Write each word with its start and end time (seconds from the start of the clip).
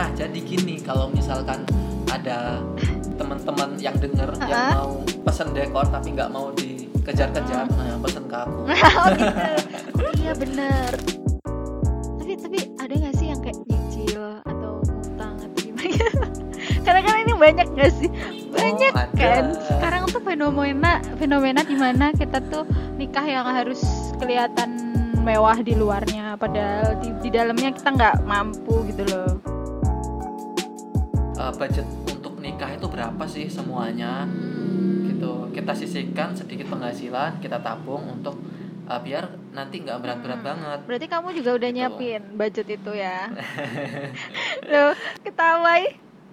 Nah, 0.00 0.08
jadi 0.16 0.40
gini 0.40 0.80
kalau 0.80 1.12
misalkan 1.12 1.60
ada 2.08 2.64
teman-teman 3.20 3.76
yang 3.76 3.92
denger 4.00 4.32
yang 4.48 4.72
Ha-ha. 4.72 4.80
mau 4.80 5.04
pesen 5.28 5.52
dekor 5.52 5.84
tapi 5.92 6.16
nggak 6.16 6.32
mau 6.32 6.48
dikejar-kejar, 6.56 7.68
nah 7.68 8.00
pesen 8.00 8.24
ke 8.24 8.36
aku. 8.40 8.60
oh 8.96 9.06
gitu. 9.12 9.44
Oh, 10.00 10.12
iya 10.16 10.32
bener. 10.32 10.90
Tapi 12.16 12.32
tapi 12.32 12.58
ada 12.80 12.94
nggak 12.96 13.14
sih 13.20 13.28
yang 13.28 13.44
kayak 13.44 13.60
nyicil 13.68 14.40
atau 14.48 14.80
ngutang 14.80 15.36
atau 15.36 15.58
gimana? 15.60 16.24
Karena 16.88 17.00
kan 17.04 17.14
ini 17.20 17.34
banyak 17.36 17.66
nggak 17.76 17.92
sih? 17.92 18.08
Banyak 18.56 18.92
ada. 18.96 19.12
kan? 19.20 19.44
Sekarang 19.52 20.02
tuh 20.08 20.24
fenomena 20.24 21.04
fenomena 21.20 21.60
di 21.60 21.76
mana 21.76 22.08
kita 22.16 22.40
tuh 22.48 22.64
nikah 22.96 23.28
yang 23.28 23.44
harus 23.44 23.84
kelihatan 24.16 24.80
mewah 25.20 25.60
di 25.60 25.76
luarnya 25.76 26.40
padahal 26.40 26.96
di, 27.04 27.12
di 27.20 27.28
dalamnya 27.28 27.76
kita 27.76 27.92
nggak 27.92 28.14
mampu 28.24 28.80
gitu 28.88 29.04
loh 29.04 29.59
Eh, 31.40 31.52
budget 31.56 31.88
untuk 32.06 32.36
nikah 32.36 32.68
itu 32.70 32.84
berapa 32.84 33.24
sih 33.24 33.48
semuanya? 33.48 34.28
Gitu. 35.02 35.48
Kita 35.50 35.72
sisihkan 35.72 36.36
sedikit 36.36 36.68
penghasilan, 36.68 37.40
kita 37.40 37.56
tabung 37.58 38.04
untuk 38.10 38.36
eh, 38.84 39.00
biar 39.00 39.24
nanti 39.50 39.80
nggak 39.80 39.98
berat-berat 39.98 40.36
Hmm. 40.36 40.48
banget. 40.50 40.78
berarti 40.84 41.06
kamu 41.06 41.28
juga 41.32 41.50
udah 41.54 41.68
Gitu. 41.68 41.76
nyiapin 41.76 42.22
budget 42.34 42.66
itu 42.68 42.90
ya 42.92 43.30
loh 44.66 44.92
ketawa 45.22 45.78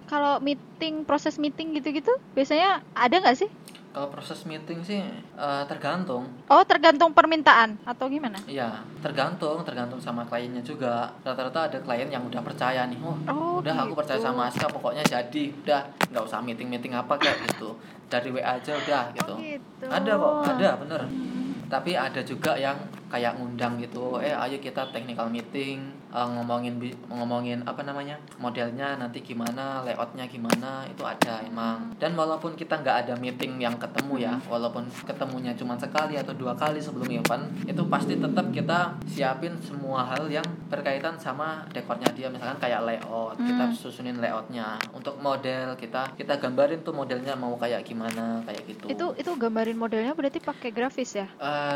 kalau 0.04 0.38
meeting 0.38 1.06
proses 1.06 1.38
meeting 1.38 1.70
gitu-gitu 1.72 2.10
biasanya 2.34 2.82
ada 2.92 3.14
nggak 3.16 3.38
sih 3.38 3.46
Kalau 3.88 4.12
proses 4.12 4.44
meeting 4.44 4.84
sih 4.84 5.00
eh, 5.00 5.62
tergantung. 5.66 6.28
Oh, 6.46 6.62
tergantung 6.62 7.10
permintaan 7.10 7.80
atau 7.82 8.06
gimana? 8.06 8.36
Iya, 8.44 8.84
tergantung, 9.00 9.64
tergantung 9.64 9.98
sama 9.98 10.22
kliennya 10.22 10.60
juga. 10.60 11.08
Rata-rata 11.24 11.66
ada 11.66 11.78
klien 11.80 12.06
yang 12.06 12.22
udah 12.22 12.38
percaya 12.44 12.84
nih, 12.84 13.00
oh 13.00 13.16
Oh, 13.26 13.58
udah 13.58 13.74
aku 13.74 13.96
percaya 13.96 14.20
gitu. 14.20 14.28
sama 14.28 14.46
Aska, 14.46 14.68
pokoknya 14.68 15.02
jadi, 15.02 15.42
udah 15.64 15.80
nggak 16.12 16.22
usah 16.22 16.38
meeting 16.38 16.68
meeting 16.68 16.92
apa 16.92 17.16
kayak 17.16 17.42
gitu, 17.48 17.74
dari 18.06 18.28
WA 18.30 18.60
aja 18.60 18.72
udah 18.76 19.02
gitu. 19.16 19.32
Oh, 19.34 19.40
gitu. 19.40 19.84
Ada 19.88 20.12
kok, 20.14 20.32
ada 20.46 20.68
bener. 20.78 21.00
Hmm. 21.08 21.47
Tapi 21.68 21.92
ada 21.94 22.24
juga 22.24 22.56
yang 22.56 22.76
kayak 23.08 23.40
ngundang 23.40 23.80
gitu, 23.80 24.20
eh 24.20 24.36
ayo 24.36 24.60
kita 24.60 24.92
technical 24.92 25.32
meeting, 25.32 25.80
eh, 26.12 26.28
ngomongin 26.28 26.76
ngomongin 27.08 27.64
apa 27.64 27.80
namanya 27.80 28.20
modelnya 28.36 29.00
nanti 29.00 29.24
gimana, 29.24 29.80
layoutnya 29.80 30.28
gimana, 30.28 30.84
itu 30.84 31.00
ada 31.04 31.40
emang. 31.40 31.96
Dan 31.96 32.12
walaupun 32.12 32.52
kita 32.52 32.76
nggak 32.84 33.08
ada 33.08 33.14
meeting 33.16 33.56
yang 33.64 33.80
ketemu 33.80 34.14
ya, 34.20 34.34
walaupun 34.44 34.84
ketemunya 35.08 35.56
cuma 35.56 35.80
sekali 35.80 36.20
atau 36.20 36.36
dua 36.36 36.52
kali 36.52 36.84
sebelum 36.84 37.08
event, 37.08 37.48
itu 37.64 37.80
pasti 37.88 38.20
tetap 38.20 38.52
kita 38.52 38.92
siapin 39.08 39.56
semua 39.64 40.04
hal 40.04 40.28
yang 40.28 40.44
berkaitan 40.68 41.16
sama 41.16 41.64
dekornya 41.72 42.12
dia, 42.12 42.28
misalkan 42.28 42.60
kayak 42.60 42.84
layout, 42.84 43.40
kita 43.40 43.64
Hmm. 43.68 43.72
susunin 43.72 44.20
layoutnya. 44.20 44.76
Untuk 44.92 45.16
model 45.24 45.72
kita 45.80 46.12
kita 46.12 46.36
gambarin 46.36 46.84
tuh 46.84 46.92
modelnya 46.92 47.32
mau 47.40 47.56
kayak 47.56 47.88
gimana, 47.88 48.44
kayak 48.44 48.68
gitu. 48.68 48.84
Itu 48.92 49.06
itu 49.16 49.30
gambarin 49.32 49.80
modelnya 49.80 50.12
berarti 50.12 50.44
pakai 50.44 50.68
grafis 50.76 51.16
ya? 51.16 51.28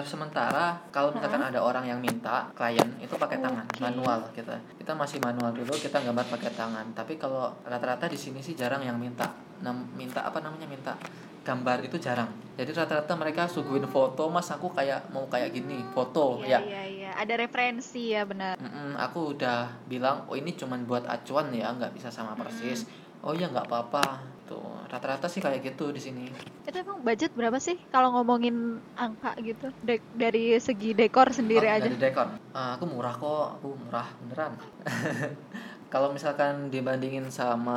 Sementara 0.02 0.76
kalau 0.90 1.14
misalkan 1.14 1.40
ada 1.40 1.60
orang 1.62 1.86
yang 1.86 1.98
minta 2.02 2.50
klien 2.52 2.88
itu 2.98 3.14
pakai 3.14 3.38
tangan 3.38 3.66
Oke. 3.68 3.80
manual 3.80 4.20
kita. 4.34 4.56
Kita 4.78 4.92
masih 4.92 5.22
manual 5.22 5.54
dulu 5.54 5.72
kita 5.74 6.02
gambar 6.02 6.26
pakai 6.28 6.50
tangan. 6.52 6.86
Tapi 6.92 7.16
kalau 7.16 7.52
rata-rata 7.62 8.10
di 8.10 8.18
sini 8.18 8.42
sih 8.42 8.52
jarang 8.58 8.82
yang 8.82 8.98
minta. 8.98 9.30
Nam- 9.62 9.94
minta 9.94 10.26
apa 10.26 10.42
namanya 10.42 10.66
minta 10.66 10.92
gambar 11.42 11.82
itu 11.86 11.98
jarang. 11.98 12.30
Jadi 12.54 12.70
rata-rata 12.74 13.14
mereka 13.18 13.50
suguhin 13.50 13.86
foto 13.90 14.30
mas 14.30 14.50
aku 14.50 14.70
kayak 14.70 15.10
mau 15.10 15.26
kayak 15.26 15.50
gini 15.50 15.82
foto 15.90 16.38
iya, 16.42 16.58
ya. 16.58 16.60
iya, 16.62 16.82
iya. 16.86 17.10
Ada 17.18 17.34
referensi 17.38 18.14
ya 18.14 18.22
benar. 18.22 18.58
Aku 19.10 19.34
udah 19.34 19.70
bilang 19.90 20.26
oh 20.30 20.38
ini 20.38 20.54
cuman 20.54 20.86
buat 20.86 21.06
acuan 21.06 21.50
ya 21.50 21.74
nggak 21.74 21.94
bisa 21.94 22.10
sama 22.10 22.38
persis. 22.38 22.86
Oh 23.22 23.34
ya 23.34 23.50
nggak 23.50 23.66
apa-apa 23.70 24.22
rata-rata 24.92 25.24
sih 25.24 25.40
kayak 25.40 25.64
gitu 25.64 25.88
di 25.88 25.96
sini 25.98 26.28
Itu 26.62 26.76
emang 26.76 27.00
budget 27.00 27.32
berapa 27.32 27.56
sih 27.56 27.80
kalau 27.88 28.12
ngomongin 28.12 28.52
angka 28.94 29.32
gitu? 29.40 29.72
Dek- 29.80 30.04
dari 30.12 30.52
segi 30.58 30.92
dekor 30.92 31.32
sendiri 31.32 31.64
Oh, 31.64 31.74
aja. 31.74 31.82
Dari 31.82 31.96
dekor. 31.96 32.28
Ah, 32.52 32.76
aku 32.76 32.84
murah 32.84 33.14
kok, 33.14 33.56
aku 33.56 33.72
murah 33.74 34.06
beneran. 34.20 34.52
Kalau 35.88 36.08
misalkan 36.08 36.72
dibandingin 36.72 37.28
sama 37.28 37.76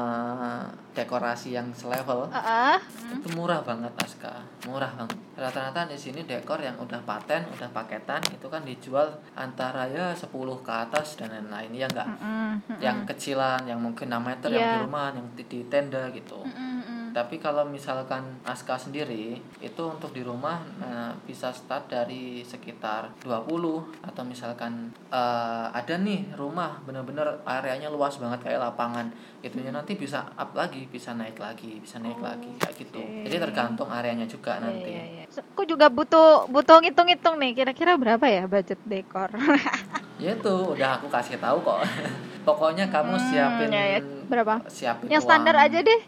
dekorasi 0.92 1.52
yang 1.52 1.68
selevel, 1.76 2.32
ah. 2.32 2.80
Hmm. 2.80 3.20
itu 3.20 3.28
murah 3.36 3.60
banget 3.60 3.92
Aska, 3.94 4.40
murah 4.64 4.88
banget. 4.96 5.20
Rata-rata 5.36 5.84
di 5.84 6.00
sini 6.00 6.24
dekor 6.24 6.64
yang 6.64 6.80
udah 6.80 7.04
paten, 7.04 7.44
udah 7.50 7.68
paketan 7.76 8.24
itu 8.32 8.48
kan 8.48 8.64
dijual 8.64 9.04
antara 9.36 9.92
ya 9.92 10.16
10 10.16 10.32
ke 10.64 10.72
atas 10.72 11.20
dan 11.20 11.28
lain-lain 11.28 11.76
ya 11.76 11.92
enggak. 11.92 12.08
Mm-mm. 12.08 12.80
Yang 12.80 12.98
kecilan, 13.06 13.68
yang 13.68 13.84
mungkin 13.84 14.08
6 14.08 14.24
meter 14.24 14.48
yang 14.50 14.64
Iya. 14.64 14.72
di 14.72 14.80
rumah, 14.80 15.08
yang 15.12 15.28
di, 15.36 15.44
di 15.44 15.60
tenda 15.68 16.08
gitu. 16.10 16.40
Mm-mm. 16.40 16.75
Tapi 17.16 17.40
kalau 17.40 17.64
misalkan 17.64 18.44
Aska 18.44 18.76
sendiri 18.76 19.40
itu 19.64 19.84
untuk 19.88 20.12
di 20.12 20.20
rumah 20.20 20.60
nah, 20.76 21.16
bisa 21.24 21.48
start 21.50 21.88
dari 21.88 22.44
sekitar 22.44 23.08
20 23.24 24.04
atau 24.04 24.24
misalkan 24.28 24.92
eh, 25.08 25.68
ada 25.72 25.96
nih 25.96 26.36
rumah 26.36 26.84
bener-bener 26.84 27.40
areanya 27.48 27.88
luas 27.88 28.20
banget 28.20 28.44
kayak 28.44 28.60
lapangan 28.60 29.08
itunya 29.40 29.72
nanti 29.72 29.96
bisa 29.96 30.28
up 30.36 30.52
lagi 30.52 30.92
bisa 30.92 31.16
naik 31.16 31.40
lagi 31.40 31.80
bisa 31.80 32.04
naik 32.04 32.20
Oh, 32.20 32.28
lagi 32.28 32.52
kayak 32.60 32.76
gitu 32.84 33.00
oke. 33.00 33.24
jadi 33.24 33.38
tergantung 33.40 33.88
areanya 33.88 34.28
juga 34.28 34.60
Iya, 34.60 34.64
nanti 34.68 34.92
iya, 34.92 35.04
iya. 35.08 35.24
So, 35.32 35.40
Aku 35.56 35.64
juga 35.64 35.88
butuh 35.88 36.52
butuh 36.52 36.84
ngitung-ngitung 36.84 37.40
nih 37.40 37.56
kira-kira 37.56 37.96
berapa 37.96 38.28
ya 38.28 38.44
budget 38.44 38.84
dekor. 38.84 39.32
ya 40.24 40.36
itu 40.36 40.52
udah 40.52 41.00
aku 41.00 41.08
kasih 41.08 41.40
tahu 41.40 41.64
kok 41.64 41.80
pokoknya 42.48 42.92
kamu 42.92 43.16
Hmm, 43.16 43.24
siapin 43.26 43.70
ya, 43.72 43.84
ya. 43.88 44.00
Berapa? 44.28 44.60
siapin 44.68 45.08
Yang 45.08 45.24
standar 45.24 45.56
uang, 45.56 45.64
aja 45.64 45.80
deh. 45.80 46.02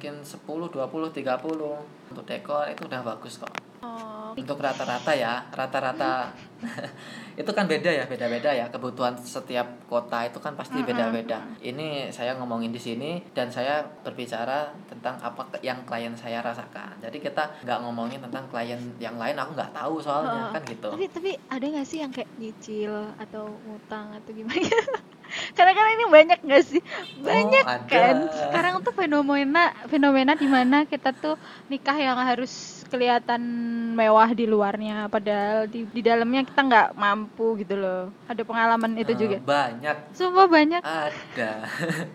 Hmm, 0.00 0.24
mungkin 0.24 0.70
10 0.72 0.72
20 0.72 1.12
30 1.12 2.10
untuk 2.10 2.24
dekor 2.24 2.64
itu 2.72 2.82
udah 2.88 3.00
bagus 3.04 3.36
kok. 3.38 3.52
Oh, 3.80 4.36
untuk 4.36 4.60
rata-rata 4.60 5.12
ya 5.16 5.40
rata-rata. 5.52 6.28
Itu 7.40 7.56
kan 7.56 7.64
beda 7.64 7.88
ya 7.88 8.04
beda-beda 8.04 8.52
ya. 8.52 8.68
Kebutuhan 8.68 9.16
setiap 9.16 9.64
kota 9.88 10.28
itu 10.28 10.36
kan 10.36 10.52
pasti 10.52 10.84
beda-beda. 10.84 11.40
Ini 11.64 12.12
saya 12.12 12.36
ngomongin 12.36 12.68
di 12.68 12.76
sini 12.76 13.24
dan 13.32 13.48
saya 13.48 13.80
berbicara 14.04 14.68
tentang 14.84 15.16
apa 15.24 15.48
yang 15.64 15.80
klien 15.88 16.12
saya 16.12 16.44
rasakan. 16.44 17.00
Jadi 17.00 17.16
kita 17.24 17.64
nggak 17.64 17.78
ngomongin 17.80 18.20
tentang 18.20 18.44
klien 18.52 18.76
yang 19.00 19.16
lain 19.16 19.40
aku 19.40 19.56
nggak 19.56 19.72
tahu 19.72 19.96
soalnya 20.04 20.52
Oh. 20.52 20.52
kan 20.52 20.62
gitu. 20.68 20.88
Tapi 20.92 21.06
tapi 21.08 21.30
ada 21.48 21.64
nggak 21.64 21.86
sih 21.88 22.04
yang 22.04 22.12
kayak 22.12 22.28
nyicil 22.36 23.08
atau 23.16 23.48
ngutang 23.64 24.12
atau 24.12 24.30
gimana? 24.36 24.60
Karena 25.56 25.72
kan 25.78 25.86
ini 25.94 26.04
banyak 26.16 26.38
nggak 26.46 26.62
sih? 26.70 26.80
Banyak 27.16 27.66
Oh, 27.66 27.74
ada. 27.76 27.86
kan. 27.90 28.16
Sekarang 28.30 28.74
tuh 28.84 28.92
fenomena 28.96 29.58
fenomena 29.92 30.32
di 30.38 30.46
mana 30.48 30.86
kita 30.88 31.08
tuh 31.16 31.36
nikah 31.70 31.96
yang 31.98 32.18
harus 32.20 32.79
kelihatan 32.90 33.40
mewah 33.92 34.30
di 34.30 34.44
luarnya, 34.44 35.06
padahal 35.06 35.64
di 35.64 35.86
di 35.86 36.00
dalamnya 36.00 36.42
kita 36.42 36.60
nggak 36.60 36.88
mampu 36.92 37.56
gitu 37.56 37.74
loh. 37.74 38.10
Ada 38.26 38.42
pengalaman 38.42 38.92
itu 38.94 39.12
Eh, 39.12 39.18
juga. 39.18 39.36
banyak 39.40 39.96
Sumpah 40.10 40.46
banyak. 40.46 40.82
ada 40.82 41.52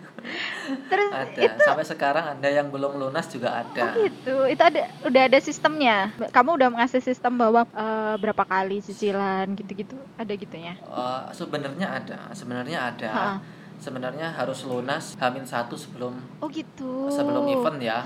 Terus 0.90 1.10
ada 1.10 1.38
itu 1.38 1.60
sampai 1.62 1.86
sekarang 1.86 2.24
ada 2.28 2.48
yang 2.48 2.66
belum 2.66 2.98
lunas 2.98 3.26
juga 3.26 3.56
ada 3.56 3.94
Oh 3.94 4.02
gitu, 4.02 4.36
itu 4.44 4.58
ada 4.60 4.80
udah 5.02 5.22
ada 5.24 5.38
sistemnya. 5.38 6.10
Kamu 6.28 6.58
udah 6.58 6.68
ngasih 6.74 7.00
sistem 7.00 7.38
bahwa 7.38 7.62
eh, 7.64 8.14
berapa 8.18 8.42
kali 8.42 8.78
cicilan 8.80 9.54
gitu-gitu, 9.54 9.94
ada 10.14 10.32
gitunya. 10.32 10.74
Eh, 10.76 11.22
sebenarnya 11.32 11.88
ada 11.94 12.18
sebenarnya 12.32 12.78
ada 12.86 13.08
Ha-ha. 13.08 13.34
Sebenarnya 13.78 14.32
harus 14.32 14.64
lunas 14.64 15.14
hamin 15.20 15.44
satu 15.44 15.76
sebelum 15.76 16.16
Oh 16.40 16.48
gitu. 16.48 17.08
sebelum 17.12 17.44
event 17.48 17.78
ya. 17.80 17.98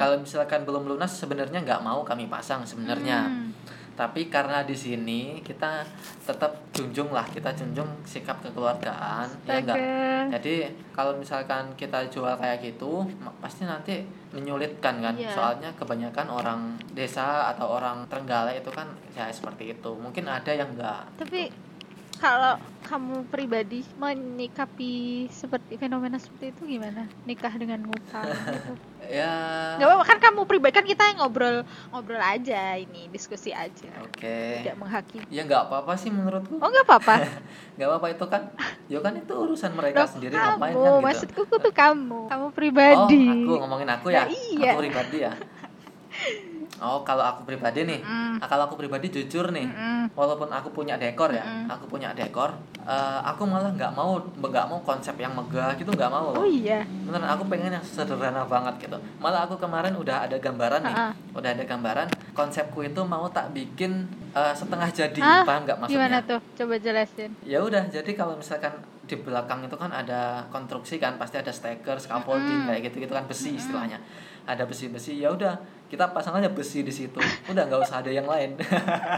Kalau 0.00 0.18
misalkan 0.20 0.64
belum 0.64 0.88
lunas 0.88 1.12
sebenarnya 1.12 1.62
nggak 1.62 1.82
mau 1.84 2.02
kami 2.02 2.26
pasang 2.26 2.64
sebenarnya. 2.64 3.28
Hmm. 3.28 3.52
Tapi 3.98 4.30
karena 4.30 4.62
di 4.62 4.78
sini 4.78 5.42
kita 5.42 5.82
tetap 6.22 6.70
junjung 6.70 7.10
lah, 7.10 7.26
kita 7.26 7.50
junjung 7.50 7.90
sikap 8.06 8.38
kekeluargaan, 8.46 9.26
ya 9.42 9.58
enggak. 9.58 9.74
Astaga. 9.74 10.38
Jadi 10.38 10.54
kalau 10.94 11.18
misalkan 11.18 11.74
kita 11.74 12.06
jual 12.06 12.30
kayak 12.38 12.62
gitu, 12.62 13.02
pasti 13.42 13.66
nanti 13.66 14.06
menyulitkan 14.30 15.02
kan. 15.02 15.18
Iya. 15.18 15.34
Soalnya 15.34 15.74
kebanyakan 15.74 16.30
orang 16.30 16.60
desa 16.94 17.50
atau 17.50 17.74
orang 17.74 18.06
Trenggalek 18.06 18.62
itu 18.62 18.70
kan 18.70 18.86
ya 19.18 19.26
seperti 19.34 19.74
itu. 19.74 19.90
Mungkin 19.90 20.30
ada 20.30 20.54
yang 20.54 20.70
enggak. 20.78 21.02
Tapi 21.18 21.50
kalau 22.18 22.58
kamu 22.84 23.24
pribadi 23.30 23.86
menyikapi 23.96 25.26
seperti 25.30 25.78
fenomena 25.78 26.18
seperti 26.18 26.50
itu 26.50 26.78
gimana? 26.78 27.06
Nikah 27.24 27.54
dengan 27.56 27.86
ngutang 27.86 28.26
gitu. 28.28 28.72
Ya. 29.08 29.32
Gak 29.80 29.88
apa-apa 29.88 30.04
kan 30.04 30.18
kamu 30.20 30.44
pribadi 30.44 30.74
kan 30.76 30.84
kita 30.84 31.16
ngobrol 31.16 31.64
ngobrol 31.88 32.20
aja 32.20 32.76
ini 32.76 33.08
diskusi 33.08 33.56
aja. 33.56 33.88
Oke. 34.04 34.60
Tidak 34.60 34.76
menghakimi. 34.76 35.24
Ya 35.32 35.48
nggak 35.48 35.64
apa-apa 35.64 35.96
sih 35.96 36.12
menurutku. 36.12 36.60
Oh 36.60 36.68
nggak 36.68 36.84
apa-apa. 36.84 37.16
Nggak 37.80 37.88
apa-apa 37.88 38.06
itu 38.12 38.24
kan. 38.28 38.42
Ya 38.84 38.98
kan 39.00 39.16
itu 39.16 39.32
urusan 39.32 39.72
mereka 39.72 40.04
Loh, 40.04 40.12
sendiri 40.12 40.34
kamu, 40.36 40.44
ngapain 40.60 40.74
kan 40.76 40.82
gitu. 40.84 41.00
maksudku 41.00 41.40
tuh 41.48 41.72
kamu, 41.72 42.20
kamu 42.28 42.46
pribadi. 42.52 43.24
Oh, 43.24 43.32
aku 43.32 43.52
ngomongin 43.64 43.88
aku 43.96 44.06
ya. 44.12 44.26
Nah, 44.26 44.34
iya. 44.34 44.70
Aku 44.76 44.80
pribadi 44.84 45.16
ya. 45.24 45.32
Oh, 46.78 47.02
kalau 47.02 47.26
aku 47.26 47.42
pribadi 47.42 47.82
nih, 47.82 48.00
Mm. 48.00 48.38
kalau 48.40 48.64
aku 48.64 48.78
pribadi 48.78 49.10
jujur 49.10 49.50
nih, 49.50 49.66
Mm-mm. 49.66 50.14
walaupun 50.14 50.46
aku 50.46 50.70
punya 50.70 50.94
dekor 50.94 51.26
ya, 51.28 51.42
Mm-mm. 51.42 51.66
aku 51.66 51.84
punya 51.86 52.14
dekor, 52.14 52.54
eh, 52.80 53.20
aku 53.20 53.42
malah 53.42 53.68
nggak 53.68 53.92
mau 53.92 54.14
nggak 54.14 54.66
mau 54.66 54.78
konsep 54.82 55.18
yang 55.18 55.34
megah 55.34 55.74
gitu 55.74 55.90
nggak 55.90 56.06
mau 56.06 56.30
Oh 56.32 56.46
iya. 56.46 56.86
Beneran 57.02 57.26
aku 57.28 57.42
pengen 57.46 57.74
yang 57.74 57.82
sederhana 57.82 58.46
banget 58.46 58.78
gitu. 58.80 58.94
Malah 59.18 59.44
aku 59.44 59.58
kemarin 59.58 59.90
udah 59.92 60.22
ada 60.24 60.38
gambaran 60.38 60.86
nih, 60.86 60.94
Ha-ha. 60.94 61.10
udah 61.34 61.50
ada 61.50 61.64
gambaran. 61.64 62.06
Konsepku 62.30 62.80
itu 62.80 63.02
mau 63.02 63.26
tak 63.26 63.50
bikin 63.50 64.06
eh, 64.30 64.54
setengah 64.54 64.86
jadi, 64.88 65.18
Hah? 65.18 65.42
paham 65.42 65.66
nggak 65.66 65.78
maksudnya? 65.78 65.98
Gimana 65.98 66.18
tuh? 66.22 66.40
Coba 66.54 66.74
jelasin. 66.78 67.30
Ya 67.42 67.58
udah, 67.58 67.90
jadi 67.90 68.10
kalau 68.12 68.38
misalkan 68.38 68.70
di 69.02 69.16
belakang 69.16 69.64
itu 69.64 69.72
kan 69.72 69.88
ada 69.88 70.46
konstruksi 70.46 70.96
kan, 70.96 71.16
pasti 71.16 71.34
ada 71.34 71.48
steker, 71.48 71.96
scaffolding 71.96 72.62
Mm-mm. 72.62 72.68
kayak 72.68 72.80
gitu-gitu 72.86 73.10
kan 73.10 73.24
besi 73.24 73.56
istilahnya. 73.56 73.98
Ada 74.44 74.64
besi-besi, 74.64 75.16
ya 75.16 75.28
udah 75.28 75.60
kita 75.88 76.04
pasang 76.12 76.36
aja 76.36 76.52
besi 76.52 76.84
di 76.84 76.92
situ. 76.92 77.16
Udah 77.48 77.64
nggak 77.64 77.80
usah 77.88 78.04
ada 78.04 78.12
yang 78.12 78.28
lain. 78.28 78.60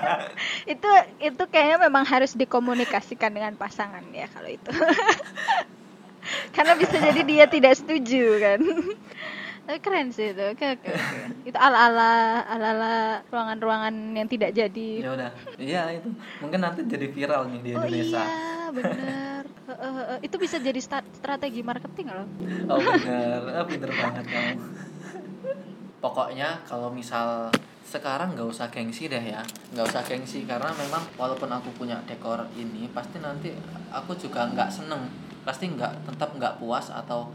itu 0.72 0.90
itu 1.18 1.42
kayaknya 1.50 1.90
memang 1.90 2.06
harus 2.06 2.32
dikomunikasikan 2.38 3.34
dengan 3.34 3.54
pasangan 3.58 4.02
ya 4.14 4.30
kalau 4.30 4.50
itu 4.50 4.70
karena 6.54 6.76
bisa 6.76 6.96
jadi 7.00 7.20
dia 7.26 7.44
tidak 7.48 7.74
setuju 7.80 8.24
kan 8.38 8.60
tapi 9.66 9.78
keren 9.82 10.10
sih 10.10 10.34
itu 10.34 10.42
oke 10.50 10.66
oke 10.78 10.88
oke 10.88 11.16
itu 11.46 11.58
ala 11.58 11.90
ala 11.90 12.10
ala 12.48 12.68
ala 12.74 12.92
ruangan 13.30 13.58
ruangan 13.62 13.94
yang 14.18 14.28
tidak 14.28 14.50
jadi 14.50 14.90
ya 15.00 15.10
udah, 15.14 15.30
iya 15.58 15.82
itu. 15.94 16.10
Mungkin 16.42 16.58
nanti 16.58 16.80
jadi 16.86 17.06
viral 17.10 17.50
nih 17.50 17.60
di 17.62 17.70
oh 17.74 17.82
Indonesia. 17.82 18.22
iya 18.22 18.66
benar 18.70 19.42
Eh, 19.70 19.78
eh, 19.78 20.04
eh, 20.18 20.18
itu 20.26 20.34
bisa 20.34 20.58
jadi 20.58 20.82
strategi 21.14 21.62
marketing 21.62 22.10
loh 22.10 22.26
Oh 22.74 22.78
bener, 22.82 23.38
ah, 23.54 23.62
pinter 23.62 23.90
banget 23.94 24.26
kamu. 24.26 24.54
Pokoknya 26.00 26.64
kalau 26.64 26.88
misal 26.88 27.52
sekarang 27.84 28.32
nggak 28.32 28.48
usah 28.48 28.66
gengsi 28.72 29.12
deh 29.12 29.20
ya, 29.20 29.42
nggak 29.76 29.84
usah 29.84 30.02
gengsi 30.04 30.48
karena 30.48 30.72
memang 30.72 31.02
walaupun 31.20 31.50
aku 31.52 31.68
punya 31.76 32.00
dekor 32.08 32.40
ini 32.56 32.88
pasti 32.94 33.20
nanti 33.20 33.52
aku 33.92 34.16
juga 34.16 34.48
nggak 34.48 34.70
seneng, 34.72 35.04
pasti 35.44 35.68
nggak 35.68 36.08
tetap 36.08 36.32
nggak 36.36 36.56
puas 36.56 36.88
atau 36.88 37.28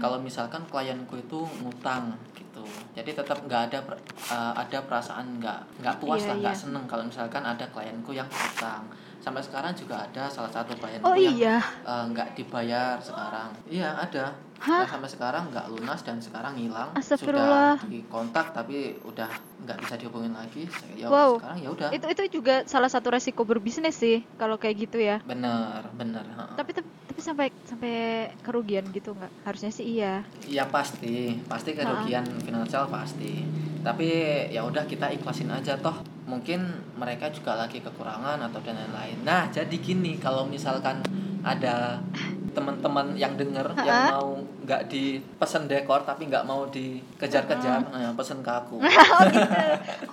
kalau 0.00 0.16
misalkan 0.16 0.64
klienku 0.72 1.20
itu 1.20 1.44
ngutang 1.60 2.16
gitu. 2.32 2.64
Jadi 2.96 3.12
tetap 3.12 3.44
nggak 3.44 3.68
ada 3.68 3.78
per- 3.84 4.00
uh, 4.32 4.56
ada 4.56 4.78
perasaan 4.80 5.36
nggak 5.36 5.84
nggak 5.84 5.96
puas 6.00 6.24
Iya, 6.24 6.28
lah 6.32 6.36
nggak 6.40 6.56
iya. 6.56 6.62
seneng 6.64 6.84
kalau 6.88 7.04
misalkan 7.04 7.44
ada 7.44 7.66
klienku 7.68 8.16
yang 8.16 8.24
ngutang. 8.24 8.88
Sampai 9.20 9.44
sekarang 9.44 9.76
juga 9.76 10.00
ada 10.00 10.24
salah 10.32 10.48
satu 10.48 10.72
klienku 10.80 11.04
oh 11.04 11.12
yang 11.12 11.36
iya. 11.36 11.56
uh, 11.84 12.08
nggak 12.08 12.32
dibayar 12.32 12.96
sekarang. 12.96 13.52
Iya 13.68 13.92
ada 13.92 14.32
Hah? 14.60 14.84
Dan 14.84 14.92
sampai 14.92 15.08
sekarang 15.08 15.42
nggak 15.48 15.66
lunas 15.72 16.00
dan 16.04 16.20
sekarang 16.20 16.52
hilang 16.54 16.92
sudah 17.00 17.80
dikontak 17.88 18.52
tapi 18.52 19.00
udah 19.02 19.28
nggak 19.64 19.76
bisa 19.80 19.94
dihubungin 19.96 20.36
lagi 20.36 20.68
ya 20.94 21.08
Wow. 21.08 21.40
sekarang 21.40 21.58
ya 21.58 21.68
udah 21.72 21.88
itu 21.90 22.06
itu 22.06 22.22
juga 22.40 22.64
salah 22.64 22.88
satu 22.88 23.08
resiko 23.08 23.42
berbisnis 23.42 23.96
sih 23.96 24.20
kalau 24.36 24.60
kayak 24.60 24.84
gitu 24.84 25.00
ya 25.00 25.24
bener 25.24 25.88
bener 25.96 26.24
tapi 26.54 26.76
tapi, 26.76 26.88
tapi 27.08 27.20
sampai 27.20 27.46
sampai 27.64 27.94
kerugian 28.40 28.84
gitu 28.90 29.12
nggak 29.12 29.32
harusnya 29.44 29.72
sih 29.72 29.96
iya 29.96 30.24
Iya 30.44 30.68
pasti, 30.68 31.40
pasti 31.46 31.72
kerugian 31.72 32.26
finansial 32.40 32.90
pasti. 32.90 33.46
Tapi 33.80 34.08
ya 34.50 34.60
udah 34.60 34.84
kita 34.84 35.08
ikhlasin 35.08 35.48
aja 35.48 35.78
toh. 35.78 35.94
Mungkin 36.26 36.60
mereka 36.98 37.30
juga 37.30 37.54
lagi 37.54 37.78
kekurangan 37.78 38.36
atau 38.42 38.58
dan 38.60 38.76
lain-lain. 38.76 39.22
Nah, 39.22 39.46
jadi 39.48 39.72
gini 39.72 40.18
kalau 40.18 40.44
misalkan 40.44 41.00
ada 41.40 42.02
teman-teman 42.50 43.14
yang 43.14 43.34
denger 43.38 43.72
yang 43.82 44.00
mau 44.14 44.42
nggak 44.66 44.82
dipesen 44.90 45.66
dekor 45.66 46.02
tapi 46.04 46.28
nggak 46.28 46.46
mau 46.46 46.66
dikejar-kejar, 46.68 47.90
nah, 47.90 48.12
pesen 48.14 48.42
ke 48.44 48.52
aku. 48.52 48.76
oh 48.84 49.22
gitu. 49.30 49.58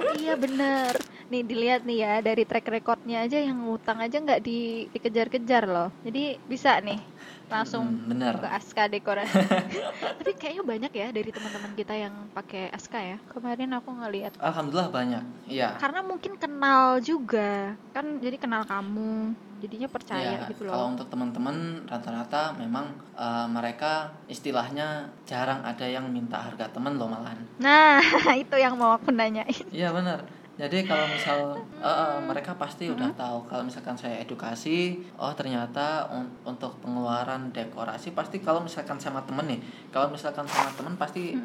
Oh 0.01 0.13
iya 0.17 0.33
bener. 0.33 0.93
Nih 1.27 1.43
dilihat 1.43 1.83
nih 1.83 1.97
ya 2.01 2.13
dari 2.23 2.43
track 2.47 2.67
recordnya 2.71 3.27
aja 3.27 3.37
yang 3.37 3.59
ngutang 3.67 3.99
aja 3.99 4.17
nggak 4.17 4.41
di, 4.41 4.87
dikejar-kejar 4.95 5.63
loh. 5.67 5.89
Jadi 6.01 6.39
bisa 6.47 6.79
nih 6.79 6.99
langsung 7.47 7.83
Hmm, 7.87 8.07
bener. 8.07 8.33
ke 8.35 8.47
Aska 8.49 8.83
dekorasi 8.85 9.33
tapi 10.19 10.31
kayaknya 10.33 10.63
banyak 10.63 10.91
ya 10.91 11.07
dari 11.09 11.29
teman-teman 11.29 11.71
kita 11.73 11.93
yang 11.93 12.13
pakai 12.31 12.67
Aska 12.69 12.99
ya 12.99 13.17
kemarin 13.27 13.71
aku 13.71 13.89
ngeliat 13.89 14.35
Alhamdulillah 14.37 14.89
banyak. 14.89 15.23
Iya. 15.47 15.75
karena 15.77 15.99
mungkin 16.01 16.35
kenal 16.35 16.99
juga 16.99 17.73
kan 17.91 18.17
jadi 18.17 18.35
kenal 18.35 18.63
kamu 18.63 19.31
jadinya 19.57 19.89
percaya 19.89 20.37
Ya, 20.37 20.45
gitu 20.45 20.63
kalau 20.63 20.85
loh 20.85 20.93
untuk 20.93 21.07
teman-teman 21.07 21.55
rata-rata 21.83 22.53
memang 22.53 22.85
eh, 23.13 23.47
mereka 23.47 23.91
istilahnya 24.27 24.87
jarang 25.23 25.63
ada 25.63 25.81
yang 25.83 26.05
minta 26.07 26.37
harga 26.37 26.69
temen 26.69 26.93
loh 26.93 27.07
malahan. 27.07 27.41
nah 27.57 27.97
itu 28.37 28.53
yang 28.53 28.75
mau 28.75 28.93
aku 28.93 29.09
nanyain 29.09 29.65
Iya 29.69 29.89
benar. 29.89 30.21
Jadi 30.57 30.89
kalau 30.89 31.05
misal 31.05 31.53
eh, 31.77 32.17
mereka 32.25 32.57
pasti 32.57 32.89
udah 32.89 33.13
tahu 33.13 33.45
kalau 33.45 33.61
misalkan 33.61 33.93
saya 33.93 34.17
edukasi, 34.25 34.97
oh 35.13 35.29
ternyata 35.37 36.09
un- 36.09 36.33
untuk 36.43 36.73
pengeluaran 36.81 37.53
dekorasi 37.53 38.17
pasti 38.17 38.41
kalau 38.41 38.65
misalkan 38.65 38.97
sama 38.97 39.21
temen 39.29 39.45
nih, 39.53 39.61
kalau 39.93 40.09
misalkan 40.09 40.49
sama 40.49 40.73
temen 40.73 40.97
pasti 40.97 41.37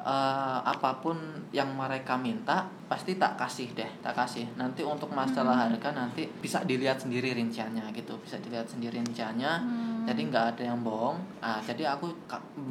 Eh, 0.00 0.58
apa 0.64 0.96
pun 0.96 1.12
yang 1.52 1.76
mereka 1.76 2.16
minta 2.16 2.64
pasti 2.88 3.20
tak 3.20 3.36
kasih 3.36 3.76
deh, 3.76 3.86
tak 4.00 4.16
kasih. 4.16 4.48
Nanti 4.56 4.80
untuk 4.80 5.12
masalah 5.12 5.68
harga 5.68 5.92
nanti 5.92 6.24
bisa 6.40 6.64
dilihat 6.64 6.96
sendiri 7.04 7.36
rinciannya 7.36 7.84
gitu, 7.92 8.16
bisa 8.16 8.40
dilihat 8.40 8.64
sendiri 8.64 8.96
rinciannya. 8.96 9.52
Hmm. 9.60 10.08
Jadi 10.08 10.32
nggak 10.32 10.56
ada 10.56 10.62
yang 10.72 10.80
bohong. 10.80 11.20
Ah, 11.44 11.60
jadi 11.60 11.92
aku 11.92 12.08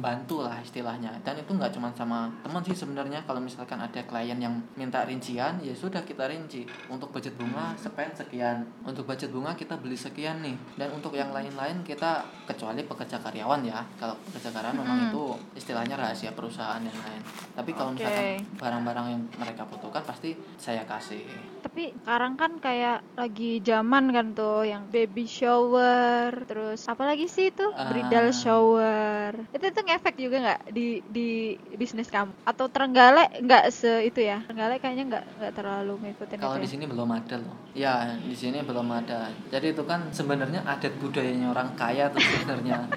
bantu 0.02 0.42
lah 0.42 0.58
istilahnya. 0.58 1.14
Dan 1.22 1.38
itu 1.38 1.54
nggak 1.54 1.70
cuma 1.70 1.94
sama 1.94 2.26
teman 2.42 2.60
sih 2.66 2.74
sebenarnya. 2.74 3.22
Kalau 3.22 3.38
misalkan 3.38 3.78
ada 3.78 4.02
klien 4.02 4.36
yang 4.36 4.58
minta 4.74 5.06
rincian, 5.06 5.62
ya 5.62 5.70
sudah 5.70 6.02
kita 6.02 6.26
rinci. 6.26 6.66
Untuk 6.90 7.14
budget 7.14 7.38
bunga 7.38 7.78
spend 7.78 8.18
sekian. 8.18 8.66
Untuk 8.82 9.06
budget 9.06 9.30
bunga 9.30 9.54
kita 9.54 9.78
beli 9.78 9.94
sekian 9.94 10.42
nih. 10.42 10.58
Dan 10.74 10.90
untuk 10.90 11.14
yang 11.14 11.30
lain-lain 11.30 11.86
kita 11.86 12.26
kecuali 12.50 12.82
pekerja 12.82 13.22
karyawan 13.22 13.62
ya. 13.62 13.78
Kalau 13.96 14.18
pekerja 14.26 14.50
karyawan 14.50 14.76
memang 14.82 14.98
Mm-mm. 14.98 15.14
itu 15.14 15.24
istilahnya 15.54 15.94
rahasia 15.94 16.34
perusahaan 16.34 16.82
dan 16.82 16.92
lain. 16.92 17.19
Tapi 17.50 17.70
kalau 17.70 17.90
Oke. 17.90 17.98
misalkan 17.98 18.26
barang-barang 18.54 19.06
yang 19.08 19.22
mereka 19.34 19.62
butuhkan 19.64 20.02
pasti 20.02 20.30
saya 20.56 20.82
kasih. 20.82 21.24
Tapi 21.60 21.92
sekarang 21.94 22.34
kan 22.34 22.56
kayak 22.56 23.04
lagi 23.14 23.60
zaman 23.60 24.08
kan 24.08 24.32
tuh 24.32 24.64
yang 24.64 24.86
baby 24.86 25.24
shower, 25.24 26.30
terus 26.44 26.80
apa 26.84 27.04
lagi 27.04 27.26
sih 27.26 27.48
itu 27.48 27.62
bridal 27.84 28.26
Ah. 28.26 28.34
shower. 28.34 29.30
Itu 29.50 29.64
itu 29.64 29.80
ngefek 29.82 30.14
juga 30.16 30.36
nggak 30.40 30.60
di 30.70 30.86
di 31.04 31.28
bisnis 31.74 32.08
kamu? 32.08 32.32
Atau 32.42 32.66
Trenggalek 32.66 33.40
nggak 33.40 33.64
se 33.68 34.02
itu 34.02 34.20
ya? 34.20 34.40
Trenggalek 34.42 34.80
kayaknya 34.80 35.04
nggak 35.10 35.24
nggak 35.36 35.52
terlalu 35.52 35.94
ngikutin 36.00 36.38
Kalau 36.38 36.56
di 36.56 36.64
ya. 36.64 36.70
sini 36.70 36.84
belum 36.86 37.10
ada 37.10 37.36
loh. 37.36 37.54
Ya, 37.70 37.94
di 38.16 38.34
sini 38.34 38.58
belum 38.60 38.88
ada. 38.88 39.20
Jadi 39.46 39.66
itu 39.70 39.82
kan 39.84 40.10
sebenarnya 40.10 40.64
adat 40.64 40.96
budayanya 40.96 41.50
orang 41.50 41.74
kaya 41.74 42.08
tuh 42.08 42.18
sebenarnya. 42.18 42.88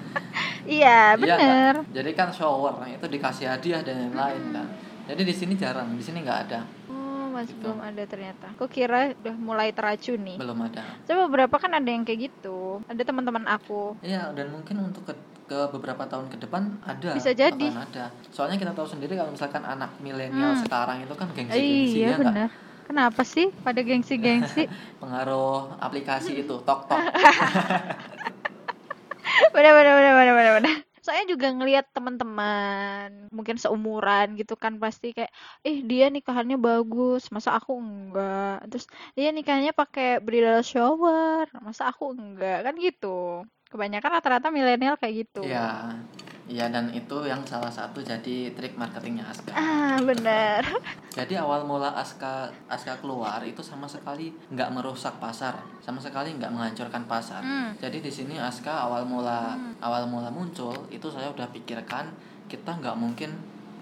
Iya 0.64 1.12
Iya 1.12 1.36
bener. 1.36 1.74
nggak? 1.76 1.92
Jadi 1.92 2.10
kan 2.14 2.28
shower 2.32 2.72
itu 2.88 3.04
dikasih 3.04 3.46
hadiah 3.46 3.84
dan 3.84 4.13
lain-lain 4.16 4.42
kan. 4.52 4.66
Jadi 5.04 5.22
di 5.22 5.34
sini 5.34 5.52
jarang, 5.54 5.92
di 5.92 6.00
sini 6.00 6.22
nggak 6.22 6.40
ada, 6.48 6.60
Oh 6.88 7.28
masih 7.30 7.52
Gitu. 7.52 7.60
belum 7.60 7.78
ada 7.78 8.02
ternyata. 8.04 8.46
Aku 8.54 8.64
kira 8.66 9.12
udah 9.12 9.34
mulai 9.34 9.68
teracuni. 9.68 10.38
belum 10.38 10.64
ada. 10.64 10.80
Coba 11.02 11.26
beberapa 11.26 11.56
kan 11.58 11.70
ada 11.72 11.84
yang 11.84 12.02
kayak 12.02 12.30
gitu. 12.30 12.80
Ada 12.86 13.02
teman-teman 13.02 13.44
aku. 13.44 13.98
Iya, 14.00 14.32
dan 14.32 14.48
mungkin 14.48 14.80
untuk 14.80 15.04
ke, 15.04 15.12
ke 15.44 15.58
beberapa 15.68 16.06
tahun 16.06 16.30
ke 16.30 16.40
depan 16.40 16.80
ada. 16.80 17.12
Bisa 17.12 17.30
jadi. 17.30 17.68
ada. 17.68 18.08
Soalnya 18.30 18.56
kita 18.56 18.72
tahu 18.72 18.86
sendiri 18.86 19.12
kalau 19.12 19.28
misalkan 19.28 19.60
anak 19.60 19.92
milenial 19.98 20.54
Hmm. 20.54 20.62
sekarang 20.62 21.02
itu 21.02 21.12
kan 21.12 21.28
gengsi-gengsi 21.28 21.92
iya 21.92 22.06
ya 22.06 22.16
nggak? 22.16 22.22
bener. 22.24 22.48
Kenapa 22.84 23.22
sih 23.24 23.48
pada 23.60 23.80
gengsi-gengsi? 23.80 24.68
Pengaruh 25.02 25.74
aplikasi 25.78 26.38
itu, 26.38 26.54
tok 26.60 26.86
tok. 26.86 26.96
bener 29.52 29.72
bener 29.74 29.94
bener 30.14 30.52
bener 30.54 30.74
saya 31.06 31.20
juga 31.30 31.46
ngelihat 31.56 31.86
teman-teman 31.96 33.08
mungkin 33.36 33.56
seumuran 33.62 34.26
gitu 34.40 34.54
kan 34.62 34.74
pasti 34.82 35.06
kayak 35.16 35.32
eh 35.66 35.78
dia 35.90 36.04
nikahannya 36.14 36.56
bagus 36.68 37.22
masa 37.34 37.50
aku 37.58 37.72
enggak? 37.84 38.64
Terus 38.70 38.86
dia 39.18 39.28
nikahnya 39.36 39.70
pakai 39.80 40.06
bridal 40.26 40.60
shower 40.70 41.44
masa 41.66 41.82
aku 41.92 42.04
enggak? 42.16 42.56
Kan 42.66 42.74
gitu 42.86 43.06
kebanyakan 43.74 44.10
rata-rata 44.14 44.48
milenial 44.54 44.94
kayak 44.94 45.26
gitu 45.26 45.42
Iya. 45.42 45.98
Iya 46.44 46.68
dan 46.68 46.92
itu 46.92 47.24
yang 47.24 47.40
salah 47.48 47.72
satu 47.72 48.04
jadi 48.04 48.52
trik 48.52 48.76
marketingnya 48.76 49.24
Aska. 49.24 49.56
ah 49.56 49.96
bener 50.04 50.60
Jadi 51.16 51.40
awal 51.40 51.64
mula 51.64 51.88
Aska 51.96 52.52
Aska 52.68 53.00
keluar 53.00 53.40
itu 53.40 53.64
sama 53.64 53.88
sekali 53.88 54.28
nggak 54.52 54.68
merusak 54.76 55.16
pasar, 55.16 55.56
sama 55.80 56.04
sekali 56.04 56.36
nggak 56.36 56.52
menghancurkan 56.52 57.08
pasar. 57.08 57.40
Hmm. 57.40 57.72
Jadi 57.80 58.04
di 58.04 58.12
sini 58.12 58.36
Aska 58.36 58.76
awal 58.76 59.08
mula 59.08 59.56
awal 59.80 60.04
mula 60.04 60.28
muncul 60.28 60.74
itu 60.92 61.08
saya 61.08 61.32
udah 61.32 61.48
pikirkan 61.48 62.12
kita 62.44 62.76
nggak 62.76 62.98
mungkin 63.00 63.32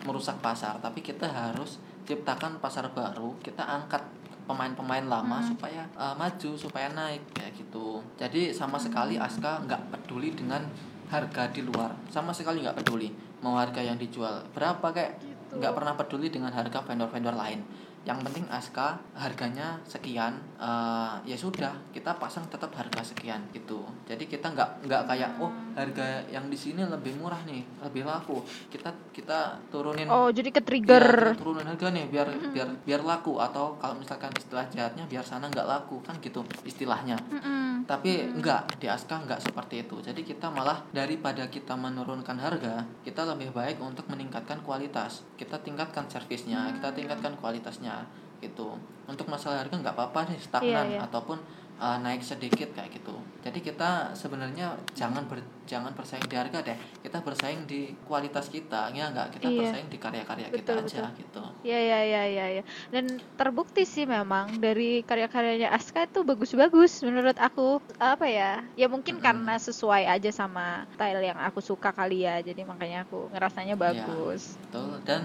merusak 0.06 0.38
pasar, 0.38 0.78
tapi 0.78 1.02
kita 1.02 1.26
harus 1.26 1.82
ciptakan 2.06 2.62
pasar 2.62 2.94
baru. 2.94 3.34
Kita 3.42 3.66
angkat 3.66 4.06
pemain-pemain 4.44 5.06
lama 5.06 5.38
supaya 5.42 5.86
uh, 5.94 6.14
maju, 6.18 6.58
supaya 6.58 6.90
naik 6.90 7.22
kayak 7.34 7.54
gitu. 7.54 8.02
Jadi 8.18 8.50
sama 8.50 8.76
sekali 8.76 9.16
Aska 9.16 9.62
nggak 9.64 9.94
peduli 9.94 10.34
dengan 10.34 10.66
harga 11.12 11.50
di 11.52 11.62
luar, 11.62 11.92
sama 12.08 12.32
sekali 12.32 12.64
nggak 12.64 12.82
peduli 12.82 13.32
mau 13.42 13.58
harga 13.58 13.82
yang 13.82 13.98
dijual 13.98 14.40
berapa 14.54 14.94
kayak 14.94 15.18
nggak 15.52 15.74
pernah 15.74 15.92
peduli 15.98 16.32
dengan 16.32 16.54
harga 16.54 16.80
vendor-vendor 16.80 17.34
lain 17.36 17.60
yang 18.02 18.18
penting 18.18 18.42
Aska 18.50 18.98
harganya 19.14 19.78
sekian 19.86 20.34
eh, 20.58 21.14
ya 21.22 21.36
sudah 21.38 21.70
kita 21.94 22.18
pasang 22.18 22.42
tetap 22.50 22.74
harga 22.74 23.14
sekian 23.14 23.38
gitu. 23.54 23.86
Jadi 24.10 24.26
kita 24.26 24.50
nggak 24.50 24.90
nggak 24.90 25.02
kayak 25.06 25.30
oh 25.38 25.54
harga 25.78 26.26
yang 26.26 26.50
di 26.50 26.58
sini 26.58 26.82
lebih 26.82 27.14
murah 27.22 27.38
nih 27.46 27.62
lebih 27.86 28.02
laku. 28.02 28.42
Kita 28.66 28.90
kita 29.14 29.62
turunin. 29.70 30.10
Oh, 30.10 30.28
jadi 30.34 30.50
ke 30.50 30.60
trigger. 30.66 31.34
kita 31.34 31.38
turunin 31.38 31.66
harga 31.66 31.86
nih 31.94 32.04
biar 32.10 32.28
biar 32.50 32.68
biar 32.82 33.00
laku. 33.06 33.38
Atau 33.38 33.78
kalau 33.78 33.94
misalkan 33.94 34.34
istilah 34.34 34.66
jahatnya 34.66 35.06
biar 35.06 35.22
sana 35.22 35.46
nggak 35.46 35.66
laku 35.66 36.02
kan 36.02 36.18
gitu 36.18 36.42
istilahnya. 36.66 37.14
Mm-mm. 37.22 37.84
tapi 37.86 38.24
enggak 38.24 38.78
di 38.78 38.86
Aska 38.90 39.22
enggak 39.22 39.42
seperti 39.42 39.86
itu. 39.86 40.02
Jadi 40.02 40.26
kita 40.26 40.50
malah 40.50 40.82
daripada 40.90 41.46
kita 41.46 41.78
menurunkan 41.78 42.38
harga 42.38 42.82
kita 43.06 43.22
lebih 43.26 43.54
baik 43.54 43.78
untuk 43.78 44.06
meningkatkan 44.10 44.62
kualitas. 44.66 45.22
Kita 45.38 45.62
tingkatkan 45.62 46.10
servisnya 46.10 46.70
kita 46.74 46.94
tingkatkan 46.94 47.38
kualitasnya 47.38 47.91
gitu 48.40 48.74
untuk 49.06 49.26
masalah 49.26 49.62
harga 49.62 49.74
nggak 49.78 49.94
apa-apa 49.94 50.20
nih 50.30 50.38
stagnan 50.40 50.86
Iya, 50.88 50.98
iya. 50.98 51.00
ataupun 51.06 51.38
uh, 51.78 51.98
naik 51.98 52.22
sedikit 52.22 52.70
kayak 52.74 52.90
gitu 52.90 53.14
jadi 53.42 53.58
kita 53.58 53.90
sebenarnya 54.14 54.78
jangan 54.94 55.26
ber, 55.26 55.38
jangan 55.66 55.90
bersaing 55.94 56.26
di 56.26 56.34
harga 56.38 56.58
deh 56.62 56.78
kita 57.02 57.18
bersaing 57.22 57.66
di 57.66 57.94
kualitas 58.02 58.46
kita 58.46 58.90
ya 58.90 59.10
enggak 59.10 59.34
kita 59.34 59.46
Iya. 59.46 59.58
bersaing 59.62 59.88
di 59.90 59.98
karya-karya 59.98 60.48
kita 60.50 60.72
Betul, 60.74 60.86
aja 60.90 61.04
gitu 61.14 61.42
Ya 61.62 61.78
ya 61.78 62.02
ya 62.02 62.22
ya 62.26 62.46
ya. 62.58 62.62
Dan 62.90 63.06
terbukti 63.38 63.86
sih 63.86 64.02
memang 64.02 64.58
dari 64.58 65.06
karya-karyanya 65.06 65.70
Aska 65.70 66.10
itu 66.10 66.26
bagus-bagus 66.26 67.06
menurut 67.06 67.38
aku. 67.38 67.78
Apa 68.02 68.26
ya? 68.26 68.66
Ya 68.74 68.90
mungkin 68.90 69.22
Mm-mm. 69.22 69.22
karena 69.22 69.54
sesuai 69.62 70.10
aja 70.10 70.34
sama 70.34 70.90
style 70.90 71.22
yang 71.22 71.38
aku 71.38 71.62
suka 71.62 71.94
kali 71.94 72.26
ya. 72.26 72.42
Jadi 72.42 72.66
makanya 72.66 73.06
aku 73.06 73.30
ngerasanya 73.30 73.78
bagus. 73.78 74.58
Betul 74.58 75.06
dan 75.06 75.22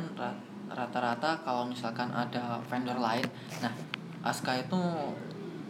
rata-rata 0.71 1.39
kalau 1.43 1.67
misalkan 1.67 2.11
ada 2.11 2.59
vendor 2.67 2.99
lain, 2.99 3.27
nah 3.63 3.73
Aska 4.23 4.59
itu 4.59 4.79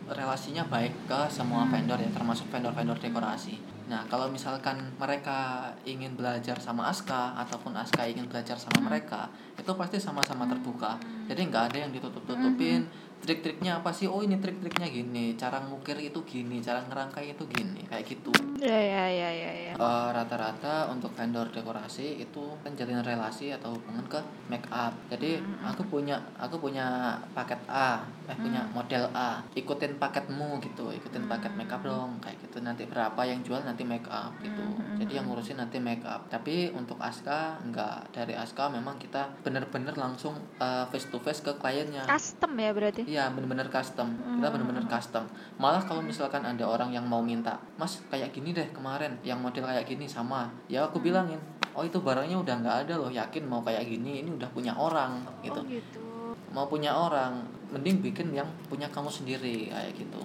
relasinya 0.08 0.64
baik 0.72 1.06
ke 1.06 1.20
semua 1.28 1.68
vendor 1.68 2.00
ya 2.00 2.08
termasuk 2.10 2.48
vendor-vendor 2.48 2.96
dekorasi. 2.96 3.60
Nah 3.88 4.04
kalau 4.08 4.28
misalkan 4.28 4.80
mereka 5.00 5.72
ingin 5.88 6.16
belajar 6.16 6.60
sama 6.60 6.88
Aska 6.88 7.36
ataupun 7.40 7.76
Aska 7.76 8.08
ingin 8.08 8.28
belajar 8.28 8.56
sama 8.56 8.84
mereka 8.84 9.32
itu 9.60 9.72
pasti 9.76 10.00
sama-sama 10.00 10.48
terbuka. 10.48 10.96
Jadi 11.28 11.52
nggak 11.52 11.64
ada 11.72 11.78
yang 11.88 11.92
ditutup-tutupin. 11.92 12.88
Trik-triknya 13.18 13.82
apa 13.82 13.90
sih? 13.92 14.06
Oh 14.06 14.22
ini 14.22 14.38
trik-triknya 14.38 14.88
gini. 14.88 15.34
Cara 15.36 15.62
ngukir 15.64 15.98
itu 16.00 16.22
gini. 16.24 16.62
Cara 16.62 16.84
ngerangkai 16.86 17.34
itu 17.34 17.44
gini. 17.50 17.84
Kayak 17.90 18.06
gitu. 18.06 18.32
Ya 18.58 18.74
ya 18.74 19.06
ya 19.10 19.30
ya 19.30 19.52
ya. 19.54 19.74
Eh, 19.78 20.08
rata-rata 20.10 20.90
untuk 20.90 21.14
vendor 21.14 21.46
dekorasi 21.54 22.18
itu 22.18 22.58
kan 22.66 22.74
jalin 22.74 23.06
relasi 23.06 23.54
atau 23.54 23.78
hubungan 23.78 24.02
ke 24.10 24.20
make 24.50 24.66
up. 24.74 24.90
Jadi 25.14 25.38
aku 25.62 25.86
punya 25.86 26.18
aku 26.42 26.58
punya 26.58 27.18
paket 27.38 27.62
A, 27.70 28.02
eh 28.26 28.34
punya 28.34 28.66
model 28.74 29.06
A. 29.14 29.46
Ikutin 29.54 30.02
paketmu 30.02 30.58
gitu, 30.66 30.90
ikutin 30.90 31.30
paket 31.30 31.54
make 31.54 31.70
up 31.70 31.86
dong 31.86 32.18
kayak 32.26 32.42
gitu. 32.42 32.58
Nanti 32.66 32.90
berapa 32.90 33.22
yang 33.22 33.46
jual 33.46 33.62
nanti 33.62 33.86
make 33.86 34.10
up 34.10 34.34
gitu. 34.42 34.66
Jadi 34.98 35.22
yang 35.22 35.30
ngurusin 35.30 35.62
nanti 35.62 35.78
make 35.78 36.02
up. 36.02 36.26
Tapi 36.34 36.74
untuk 36.74 36.98
Aska 36.98 37.62
enggak 37.62 38.10
dari 38.10 38.34
Aska 38.34 38.74
memang 38.74 38.98
kita 38.98 39.30
bener-bener 39.46 39.94
langsung 39.94 40.34
eh, 40.58 40.86
face 40.90 41.14
to 41.14 41.22
face 41.22 41.46
ke 41.46 41.54
kliennya. 41.62 42.10
Custom 42.10 42.58
ya 42.58 42.74
berarti. 42.74 43.06
Iya 43.08 43.32
bener-bener 43.32 43.72
custom. 43.72 44.12
Kita 44.20 44.52
bener-bener 44.52 44.84
custom. 44.92 45.24
Malah 45.56 45.80
kalau 45.88 46.04
misalkan 46.04 46.44
ada 46.44 46.68
orang 46.68 46.92
yang 46.92 47.08
mau 47.08 47.24
minta 47.24 47.56
Mas 47.80 48.04
kayak 48.12 48.36
gini 48.36 48.52
deh 48.52 48.68
kemarin 48.76 49.16
Yang 49.24 49.40
model 49.40 49.64
kayak 49.64 49.88
gini 49.88 50.12
sama. 50.12 50.52
Ya 50.68 50.84
aku 50.84 51.00
bilangin 51.00 51.40
Oh 51.72 51.88
itu 51.88 52.04
barangnya 52.04 52.36
udah 52.36 52.56
nggak 52.60 52.78
ada 52.84 52.94
loh 53.00 53.08
Yakin 53.08 53.48
mau 53.48 53.64
kayak 53.64 53.88
gini 53.88 54.28
Ini 54.28 54.36
udah 54.36 54.50
punya 54.52 54.76
orang 54.76 55.24
gitu 55.40 55.64
Oh 55.64 55.66
gitu. 55.72 56.04
Mau 56.52 56.68
punya 56.68 56.92
orang 56.92 57.48
Mending 57.72 58.04
bikin 58.04 58.36
yang 58.36 58.52
punya 58.68 58.92
kamu 58.92 59.08
sendiri 59.08 59.72
Kayak 59.72 59.96
gitu. 59.96 60.20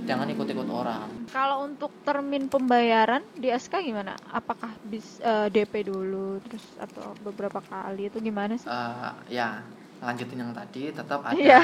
Jangan 0.00 0.32
ikut-ikut 0.32 0.64
orang. 0.70 1.28
Kalau 1.28 1.66
untuk 1.66 1.92
termin 2.08 2.48
pembayaran 2.48 3.20
di 3.36 3.52
Aska 3.52 3.84
gimana? 3.84 4.16
Apakah 4.32 4.72
bis 4.86 5.20
eh, 5.20 5.52
DP 5.52 5.92
dulu 5.92 6.40
terus 6.40 6.64
atau 6.80 7.12
beberapa 7.20 7.60
kali 7.60 8.08
itu 8.08 8.16
gimana 8.22 8.56
sih? 8.56 8.64
Eh, 8.64 9.12
Ya 9.28 9.60
lanjutin 10.00 10.40
yang 10.40 10.52
tadi 10.52 10.90
Tetap 10.90 11.20
ada 11.22 11.36
Iya. 11.36 11.60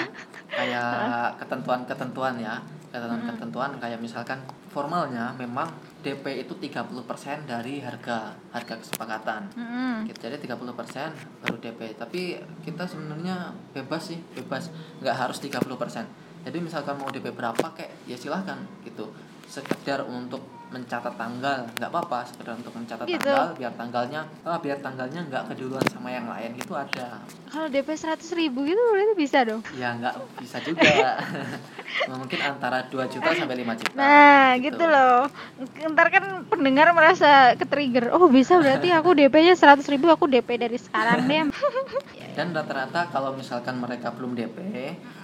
kayak 0.48 0.92
ketentuan-ketentuan 1.40 2.36
ya. 2.38 2.60
Ketentuan-ketentuan 2.92 3.76
kayak 3.82 4.00
misalkan 4.00 4.40
formalnya 4.70 5.32
memang 5.36 5.68
DP 6.00 6.46
itu 6.46 6.54
30% 6.56 6.86
dari 7.48 7.82
harga 7.82 8.32
harga 8.54 8.74
kesepakatan. 8.78 9.42
Mm-mm. 9.58 10.06
Gitu, 10.06 10.28
jadi 10.28 10.36
30% 10.38 10.62
baru 11.42 11.56
DP 11.58 11.80
tapi 11.98 12.38
kita 12.62 12.86
sebenarnya 12.86 13.52
bebas 13.74 14.14
sih 14.14 14.20
bebas. 14.32 14.70
Nggak 15.02 15.16
harus 15.16 15.40
30% 15.42 16.26
jadi 16.46 16.62
misalkan 16.62 16.94
mau 16.94 17.10
DP 17.10 17.34
berapa 17.34 17.74
kayak 17.74 18.06
ya 18.06 18.14
silahkan 18.14 18.54
gitu. 18.86 19.10
Sekedar 19.50 20.06
untuk 20.06 20.46
mencatat 20.66 21.14
tanggal 21.14 21.70
nggak 21.72 21.88
apa-apa 21.88 22.26
sekedar 22.26 22.54
untuk 22.54 22.74
mencatat 22.74 23.06
Gitu. 23.06 23.22
tanggal 23.22 23.54
biar 23.54 23.72
tanggalnya 23.72 24.20
ah, 24.42 24.58
biar 24.58 24.78
tanggalnya 24.78 25.20
nggak 25.24 25.42
keduluan 25.48 25.86
sama 25.86 26.10
yang 26.10 26.26
lain 26.26 26.58
gitu 26.58 26.74
ada 26.74 27.22
Kalau 27.46 27.70
DP 27.70 27.88
100 27.88 28.18
ribu 28.34 28.66
gitu 28.66 28.76
berarti 28.76 29.14
bisa 29.14 29.38
dong? 29.42 29.62
ya 29.74 29.94
nggak 29.94 30.14
bisa 30.36 30.58
juga 30.60 31.22
mungkin 32.10 32.40
antara 32.40 32.82
2 32.84 32.98
juta 33.08 33.30
sampai 33.32 33.56
5 33.58 33.78
juta 33.78 33.94
Nah, 33.96 34.58
gitu 34.58 34.84
loh. 34.84 35.30
Ntar 35.86 36.06
kan 36.10 36.24
pendengar 36.46 36.92
merasa 36.92 37.54
ke-trigger. 37.54 38.12
Oh, 38.12 38.28
bisa 38.28 38.58
berarti 38.58 38.90
aku 38.90 39.16
DP-nya 39.16 39.54
100 39.54 39.80
ribu, 39.88 40.06
aku 40.08 40.28
DP 40.28 40.58
dari 40.58 40.76
sekarang 40.76 41.24
deh. 41.24 41.46
dan 42.36 42.52
rata-rata 42.52 43.08
kalau 43.08 43.32
misalkan 43.32 43.80
mereka 43.80 44.12
belum 44.12 44.36
DP 44.36 44.58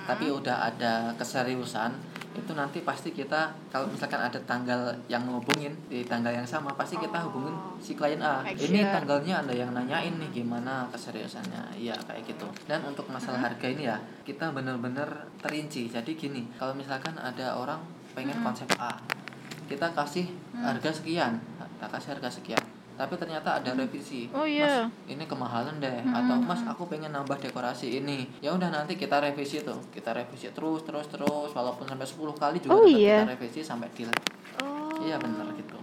tapi 0.02 0.32
udah 0.32 0.64
ada 0.64 1.12
keseriusan 1.14 1.92
itu 2.32 2.52
nanti 2.56 2.80
pasti 2.80 3.12
kita 3.12 3.52
kalau 3.68 3.84
misalkan 3.92 4.16
ada 4.16 4.40
tanggal 4.48 4.88
yang 5.04 5.28
ngehubungin 5.28 5.72
di 5.92 6.00
tanggal 6.08 6.32
yang 6.32 6.48
sama 6.48 6.72
pasti 6.72 6.96
kita 6.96 7.20
hubungin 7.28 7.52
si 7.76 7.92
klien 7.92 8.20
A 8.24 8.40
Make 8.40 8.72
ini 8.72 8.80
sure. 8.80 8.88
tanggalnya 8.88 9.34
ada 9.44 9.52
yang 9.52 9.70
nanyain 9.76 10.16
nih 10.16 10.42
gimana 10.42 10.88
keseriusannya. 10.88 11.76
Iya 11.76 11.92
kayak 12.08 12.24
gitu. 12.24 12.48
Dan 12.64 12.80
untuk 12.88 13.04
masalah 13.12 13.52
harga 13.52 13.68
ini 13.68 13.84
ya 13.84 14.00
kita 14.24 14.48
bener-bener 14.48 15.28
terinci. 15.44 15.92
Jadi 15.92 16.16
gini 16.16 16.48
kalau 16.56 16.72
misalkan 16.72 17.12
ada 17.20 17.52
orang 17.52 17.84
pengen 18.16 18.36
konsep 18.40 18.68
A 18.80 18.96
kita 19.72 19.88
kasih 19.96 20.28
harga 20.52 20.90
sekian 20.92 21.40
kita 21.56 21.86
kasih 21.88 22.08
harga 22.12 22.28
sekian 22.28 22.64
tapi 23.02 23.18
ternyata 23.18 23.59
ada 23.59 23.75
revisi 23.75 24.30
Oh, 24.30 24.47
iya. 24.47 24.87
mas 24.87 25.11
ini 25.11 25.26
kemahalan 25.26 25.75
deh 25.76 26.06
atau 26.06 26.38
mas 26.38 26.62
aku 26.62 26.87
pengen 26.87 27.11
nambah 27.11 27.35
dekorasi 27.37 27.99
ini 27.99 28.30
ya 28.38 28.54
udah 28.54 28.71
nanti 28.71 28.94
kita 28.94 29.18
revisi 29.18 29.59
tuh 29.59 29.75
kita 29.90 30.14
revisi 30.14 30.47
terus 30.49 30.87
terus 30.87 31.11
terus 31.11 31.50
walaupun 31.50 31.82
sampai 31.85 32.06
10 32.06 32.14
kali 32.37 32.56
juga 32.59 32.73
Oh, 32.73 32.87
iya. 32.87 33.26
kita 33.26 33.35
revisi 33.35 33.61
sampai 33.61 33.90
deal 33.90 34.06
Oh. 34.56 35.02
iya 35.02 35.18
bener 35.18 35.50
gitu 35.52 35.75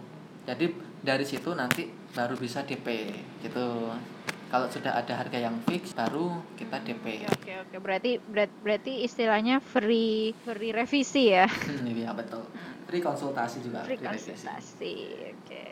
jadi 0.46 0.66
dari 1.02 1.28
situ 1.28 1.52
nanti 1.52 1.84
baru 2.10 2.34
bisa 2.34 2.64
DP 2.64 2.88
gitu 3.42 3.92
kalau 4.48 4.66
sudah 4.66 4.96
ada 4.96 5.14
harga 5.14 5.38
yang 5.38 5.60
fix 5.62 5.92
baru 5.92 6.40
kita 6.56 6.80
DP 6.82 7.28
Oke, 7.28 7.28
oke, 7.28 7.54
oke. 7.62 7.76
Berarti 7.78 8.12
berarti 8.58 9.04
istilahnya 9.04 9.60
free 9.60 10.32
free 10.40 10.72
revisi 10.72 11.30
ya. 11.30 11.46
iya 11.86 12.10
betul 12.12 12.48
free 12.88 12.98
konsultasi 13.00 13.62
juga 13.62 13.86
Free 13.86 14.00
revisi. 14.00 14.34
konsultasi. 14.34 14.96
Oke. 15.36 15.64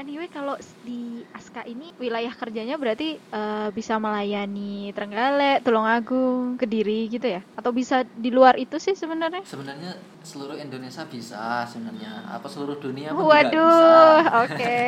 Anyway, 0.00 0.26
kalau 0.32 0.56
di 0.82 1.20
Aska 1.36 1.62
ini 1.68 1.92
wilayah 2.00 2.32
kerjanya 2.32 2.80
berarti 2.80 3.20
eh, 3.20 3.68
bisa 3.76 4.00
melayani 4.00 4.90
Trenggalek, 4.96 5.62
Tulungagung, 5.62 6.56
Kediri 6.56 7.12
gitu 7.12 7.28
ya? 7.28 7.40
Atau 7.54 7.70
bisa 7.76 8.02
di 8.16 8.32
luar 8.32 8.56
itu 8.56 8.80
sih 8.80 8.96
sebenarnya? 8.96 9.44
sebenarnya 9.44 9.92
seluruh 10.22 10.56
Indonesia 10.56 11.02
bisa 11.06 11.66
sebenarnya 11.68 12.24
apa 12.30 12.46
seluruh 12.48 12.78
dunia 12.78 13.12
pun 13.12 13.26
Waduh, 13.26 14.48
oke. 14.48 14.80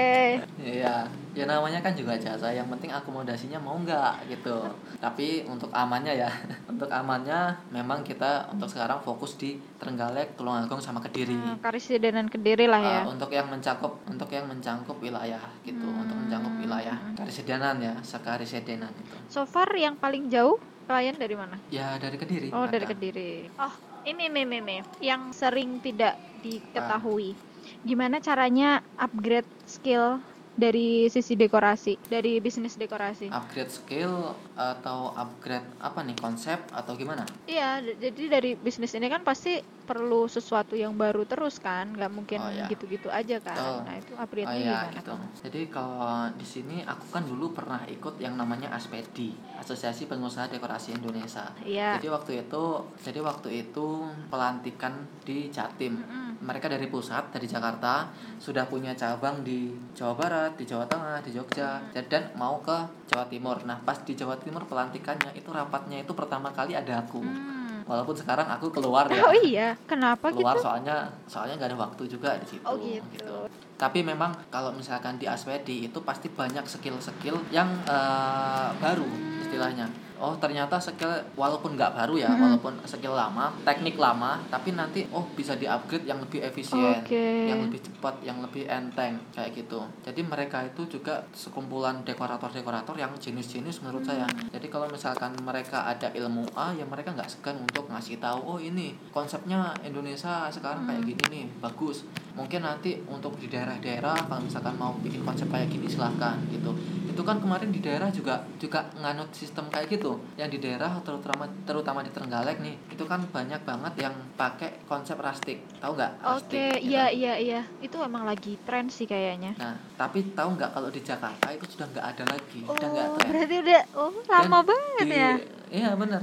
Iya, 0.75 1.07
ya 1.35 1.45
namanya 1.45 1.83
kan 1.83 1.93
juga 1.99 2.15
jasa. 2.17 2.55
Yang 2.55 2.79
penting 2.79 2.91
akomodasinya 2.95 3.59
mau 3.59 3.75
nggak 3.77 4.31
gitu. 4.31 4.71
Tapi 5.03 5.45
untuk 5.51 5.69
amannya 5.75 6.15
ya, 6.15 6.31
untuk 6.73 6.89
amannya 6.89 7.59
memang 7.75 8.07
kita 8.07 8.49
untuk 8.55 8.71
sekarang 8.71 9.03
fokus 9.03 9.37
di 9.37 9.59
Trenggalek, 9.77 10.39
Tulungagung 10.39 10.81
sama 10.81 11.03
Kediri. 11.03 11.35
Hmm, 11.35 11.59
Karisidenan 11.61 12.31
Kediri 12.31 12.71
lah 12.71 12.81
ya. 12.81 13.01
Uh, 13.05 13.13
untuk 13.13 13.35
yang 13.35 13.51
mencakup 13.51 14.01
untuk 14.07 14.31
yang 14.31 14.47
mencakup 14.47 14.97
wilayah 15.03 15.43
gitu, 15.67 15.85
untuk 15.85 16.17
mencakup 16.17 16.55
wilayah 16.63 16.97
Karisidenan 17.19 17.83
ya, 17.83 17.95
Sekarisidenan 18.01 18.95
itu. 18.97 19.17
So 19.29 19.45
far 19.45 19.69
yang 19.75 19.99
paling 19.99 20.31
jauh 20.31 20.57
klien 20.85 21.17
dari 21.17 21.35
mana? 21.35 21.57
Ya 21.73 21.97
dari 21.97 22.17
Kediri. 22.21 22.49
Oh, 22.53 22.69
dari. 22.69 22.85
Kediri. 22.85 23.49
Oh, 23.57 23.75
ini 24.05 24.29
nih 24.29 24.45
nih 24.45 24.61
nih 24.61 24.81
yang 25.01 25.33
sering 25.33 25.81
tidak 25.81 26.21
diketahui. 26.45 27.33
Gimana 27.81 28.21
caranya 28.21 28.85
upgrade 29.01 29.49
skill 29.65 30.21
dari 30.55 31.11
sisi 31.11 31.35
dekorasi, 31.35 31.99
dari 32.07 32.39
bisnis 32.39 32.79
dekorasi? 32.79 33.31
Upgrade 33.31 33.73
skill 33.75 34.39
atau 34.55 35.11
upgrade 35.19 35.67
apa 35.83 36.01
nih 36.07 36.17
konsep 36.19 36.63
atau 36.71 36.95
gimana? 36.95 37.27
Iya, 37.51 37.83
jadi 37.99 38.23
dari 38.31 38.51
bisnis 38.55 38.95
ini 38.95 39.11
kan 39.11 39.27
pasti 39.27 39.59
perlu 39.85 40.25
sesuatu 40.25 40.73
yang 40.73 40.93
baru 40.93 41.23
terus 41.23 41.57
kan 41.57 41.89
nggak 41.91 42.09
mungkin 42.09 42.37
Oh, 42.37 42.49
iya. 42.49 42.67
gitu-gitu 42.67 43.07
aja 43.07 43.37
kan 43.39 43.55
Betul. 43.55 43.79
nah 43.83 43.95
itu 43.95 44.13
Oh 44.13 44.21
upgrade-nya 44.21 44.57
iya 44.59 44.79
gimana 44.83 44.97
gitu. 44.97 45.13
kamu? 45.13 45.27
Jadi 45.39 45.61
kalau 45.69 46.11
di 46.33 46.47
sini 46.47 46.77
aku 46.83 47.07
kan 47.09 47.23
dulu 47.23 47.47
pernah 47.51 47.81
ikut 47.85 48.17
yang 48.17 48.35
namanya 48.35 48.69
ASPEDI, 48.71 49.29
Asosiasi 49.57 50.05
Pengusaha 50.05 50.49
Dekorasi 50.49 50.93
Indonesia. 50.93 51.53
iya 51.61 51.95
Jadi 51.95 52.09
waktu 52.09 52.33
itu, 52.43 52.65
jadi 52.99 53.21
waktu 53.21 53.49
itu 53.63 53.87
pelantikan 54.29 54.93
di 55.21 55.49
Jatim. 55.49 55.97
Mm-mm. 55.97 56.23
Mereka 56.41 56.67
dari 56.67 56.87
pusat 56.87 57.31
dari 57.31 57.45
Jakarta 57.45 58.09
sudah 58.37 58.65
punya 58.65 58.93
cabang 58.93 59.41
di 59.41 59.69
Jawa 59.93 60.13
Barat, 60.15 60.53
di 60.55 60.65
Jawa 60.65 60.85
Tengah, 60.85 61.21
di 61.21 61.31
Jogja, 61.31 61.77
Hmm. 61.77 62.05
dan 62.05 62.33
mau 62.35 62.59
ke 62.59 62.75
Jawa 63.07 63.25
Timur. 63.25 63.57
Nah 63.63 63.79
pas 63.79 63.97
di 63.99 64.13
Jawa 64.13 64.37
Timur 64.37 64.65
pelantikannya 64.65 65.33
itu 65.33 65.49
rapatnya 65.49 65.99
itu 65.99 66.13
pertama 66.13 66.49
kali 66.51 66.73
ada 66.73 67.01
aku. 67.01 67.21
Hmm. 67.21 67.64
Walaupun 67.85 68.17
sekarang 68.17 68.49
aku 68.49 68.73
keluar 68.73 69.05
ya. 69.13 69.21
oh 69.25 69.37
iya. 69.45 69.69
Kenapa 69.85 70.33
keluar 70.33 70.57
gitu? 70.57 70.65
soalnya 70.65 71.09
soalnya 71.29 71.61
nggak 71.61 71.71
ada 71.77 71.79
waktu 71.79 72.03
juga 72.09 72.37
di 72.41 72.47
situ 72.57 72.65
oh 72.65 72.77
gitu, 72.81 73.45
tapi 73.77 74.01
memang 74.01 74.33
kalau 74.49 74.73
misalkan 74.73 75.21
di 75.21 75.29
Aspedi 75.29 75.85
itu 75.85 75.99
pasti 76.01 76.33
banyak 76.33 76.65
skill-skill 76.65 77.37
yang 77.53 77.69
eh, 77.85 78.69
baru 78.81 79.07
istilahnya 79.45 80.04
oh 80.17 80.35
ternyata 80.39 80.79
skill 80.79 81.11
walaupun 81.35 81.75
nggak 81.75 81.93
baru 81.93 82.15
ya 82.17 82.31
Mhm. 82.31 82.41
walaupun 82.41 82.75
skill 82.85 83.13
lama 83.13 83.51
teknik 83.63 83.97
lama 83.97 84.39
tapi 84.47 84.71
nanti 84.73 85.03
oh 85.11 85.27
bisa 85.33 85.55
di 85.55 85.67
upgrade 85.67 86.05
yang 86.05 86.19
lebih 86.19 86.39
efisien 86.41 87.03
oke. 87.03 87.25
yang 87.51 87.59
lebih 87.61 87.83
cepat 87.83 88.15
yang 88.23 88.39
lebih 88.39 88.65
enteng 88.65 89.19
kayak 89.31 89.51
gitu. 89.53 89.83
Jadi 90.01 90.21
mereka 90.23 90.63
itu 90.63 90.87
juga 90.89 91.19
sekumpulan 91.31 92.01
dekorator-dekorator 92.05 92.95
yang 92.95 93.11
jenis-jenis 93.15 93.83
menurut 93.83 94.03
saya. 94.03 94.25
Jadi 94.49 94.67
kalau 94.69 94.87
misalkan 94.87 95.35
mereka 95.41 95.85
ada 95.85 96.09
ilmu 96.11 96.47
A 96.55 96.71
ya 96.73 96.85
mereka 96.85 97.11
nggak 97.11 97.29
segan 97.29 97.59
untuk 97.59 97.87
ngasih 97.89 98.17
tahu 98.17 98.41
oh 98.45 98.59
ini 98.59 98.95
konsepnya 99.11 99.75
Indonesia 99.83 100.47
sekarang 100.49 100.85
kayak 100.85 101.03
gini 101.05 101.25
nih 101.31 101.45
bagus. 101.59 102.07
Mungkin 102.35 102.63
nanti 102.63 102.99
untuk 103.07 103.35
di 103.37 103.47
daerah-daerah 103.47 104.27
kalau 104.27 104.43
misalkan 104.43 104.75
mau 104.75 104.95
bikin 104.99 105.23
konsep 105.23 105.47
kayak 105.47 105.69
gini 105.69 105.87
silahkan 105.87 106.39
gitu 106.49 106.71
itu 107.15 107.23
kan 107.23 107.39
kemarin 107.39 107.71
di 107.71 107.79
daerah 107.79 108.11
juga 108.11 108.43
juga 108.59 108.91
nganut 108.99 109.31
sistem 109.31 109.71
kayak 109.71 109.87
gitu 109.89 110.19
yang 110.35 110.51
di 110.51 110.59
daerah 110.59 110.91
terutama 111.01 111.47
terutama 111.63 112.03
di 112.03 112.11
Trenggalek 112.11 112.59
nih 112.59 112.75
itu 112.91 113.07
kan 113.07 113.23
banyak 113.25 113.63
banget 113.63 113.95
yang 114.03 114.15
pakai 114.35 114.83
konsep 114.85 115.15
rustic 115.17 115.63
tahu 115.79 115.95
nggak 115.95 116.13
oke 116.19 116.35
Rustic, 116.43 116.83
gitu. 116.83 116.91
iya 116.91 117.07
iya 117.09 117.35
iya 117.39 117.61
itu 117.79 117.95
emang 118.03 118.27
lagi 118.27 118.59
tren 118.61 118.91
sih 118.91 119.07
kayaknya 119.07 119.55
Nah, 119.55 119.79
tapi 119.95 120.35
tahu 120.35 120.59
nggak 120.59 120.75
kalau 120.75 120.91
di 120.91 120.99
Jakarta 120.99 121.47
itu 121.49 121.63
sudah 121.71 121.87
nggak 121.87 122.07
ada 122.11 122.25
lagi, 122.27 122.59
udah 122.67 122.89
nggak 122.91 123.07
oh 123.07 123.15
tren. 123.15 123.29
berarti 123.31 123.57
udah 123.63 123.83
oh 123.95 124.11
lama 124.27 124.43
Dan 124.59 124.67
banget 124.67 125.07
di, 125.07 125.15
ya 125.15 125.33
Iya 125.71 125.91
benar. 125.95 126.23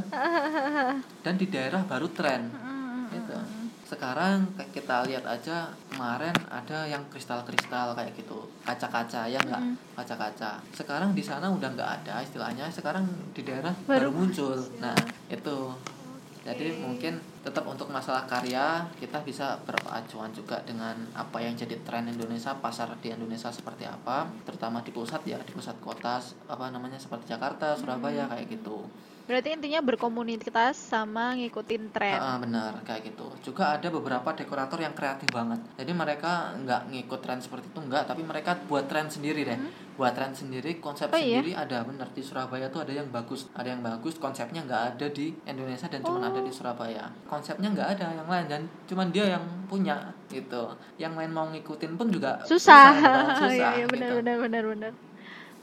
Dan 1.24 1.36
di 1.36 1.48
daerah 1.48 1.82
baru 1.84 2.08
tren. 2.12 2.52
Mm, 2.52 3.04
Gitu. 3.12 3.36
mm, 3.36 3.44
mm. 3.44 3.68
Sekarang 4.02 4.50
kita 4.74 5.06
lihat 5.06 5.22
aja 5.30 5.70
kemarin 5.94 6.34
ada 6.50 6.90
yang 6.90 7.06
kristal-kristal 7.14 7.94
kayak 7.94 8.18
gitu, 8.18 8.50
kaca-kaca 8.66 9.30
ya 9.30 9.38
nggak, 9.38 9.62
Mm-mm. 9.62 9.94
kaca-kaca. 9.94 10.58
Sekarang 10.74 11.14
di 11.14 11.22
sana 11.22 11.46
udah 11.46 11.70
nggak 11.70 11.92
ada 12.02 12.18
istilahnya. 12.26 12.66
Sekarang 12.74 13.06
di 13.30 13.46
daerah 13.46 13.70
Baru 13.86 14.10
baru, 14.10 14.26
muncul. 14.26 14.58
Nah 14.82 14.98
itu. 15.30 15.70
Jadi 16.42 16.82
mungkin 16.82 17.22
tetap 17.46 17.62
untuk 17.70 17.94
masalah 17.94 18.26
karya 18.26 18.82
kita 18.98 19.22
bisa 19.22 19.62
beracuan 19.70 20.34
juga 20.34 20.58
dengan 20.66 20.98
apa 21.14 21.38
yang 21.38 21.54
jadi 21.54 21.78
tren 21.86 22.10
Indonesia, 22.10 22.58
pasar 22.58 22.90
di 23.06 23.14
Indonesia 23.14 23.54
seperti 23.54 23.86
apa, 23.86 24.26
terutama 24.42 24.82
di 24.82 24.90
pusat 24.90 25.22
ya, 25.30 25.38
di 25.38 25.54
pusat 25.54 25.78
kota 25.78 26.18
apa 26.50 26.74
namanya 26.74 26.98
seperti 26.98 27.38
Jakarta, 27.38 27.78
Surabaya 27.78 28.26
kayak 28.26 28.50
gitu. 28.50 28.82
Berarti 29.22 29.50
intinya 29.52 29.80
berkomunitas 29.80 30.76
sama 30.76 31.34
ngikutin 31.36 31.84
tren 31.90 32.16
Ah, 32.16 32.38
benar 32.38 32.82
kayak 32.82 33.10
gitu. 33.10 33.28
Juga 33.42 33.74
ada 33.74 33.88
beberapa 33.88 34.30
dekorator 34.32 34.78
yang 34.78 34.92
kreatif 34.92 35.30
banget. 35.30 35.62
Jadi 35.76 35.92
mereka 35.92 36.54
nggak 36.56 36.82
ngikut 36.90 37.20
tren 37.20 37.40
seperti 37.40 37.68
itu 37.68 37.80
enggak, 37.80 38.06
tapi 38.06 38.22
mereka 38.22 38.58
buat 38.66 38.86
tren 38.86 39.08
sendiri 39.08 39.42
deh. 39.44 39.60
Buat 39.94 40.14
tren 40.14 40.34
sendiri, 40.34 40.80
konsep 40.80 41.08
Oh, 41.08 41.16
iya? 41.16 41.40
sendiri 41.40 41.54
ada 41.54 41.84
benar 41.84 42.10
di 42.10 42.22
Surabaya 42.22 42.66
tuh 42.68 42.82
ada 42.82 42.94
yang 42.94 43.08
bagus, 43.08 43.46
ada 43.54 43.70
yang 43.70 43.80
bagus 43.80 44.18
konsepnya 44.18 44.62
nggak 44.62 44.84
ada 44.96 45.08
di 45.08 45.30
Indonesia 45.44 45.86
dan 45.86 46.02
cuma 46.02 46.24
ada 46.24 46.38
Oh. 46.38 46.44
di 46.44 46.52
Surabaya. 46.52 47.06
Konsepnya 47.26 47.70
nggak 47.70 47.90
ada 47.96 48.06
yang 48.12 48.26
lain 48.26 48.46
dan 48.48 48.62
cuman 48.86 49.08
dia 49.10 49.26
yang 49.32 49.44
punya 49.66 50.10
gitu. 50.28 50.74
Yang 50.98 51.14
lain 51.16 51.32
mau 51.32 51.46
ngikutin 51.48 51.92
pun 51.94 52.08
juga 52.10 52.42
susah 52.44 52.90
gitu, 52.92 53.10
susah 53.46 53.52
iya 53.52 53.70
iya 53.76 53.86
gitu. 53.86 53.94
benar 53.94 54.12
benar 54.18 54.36
benar 54.40 54.64
benar 54.66 54.92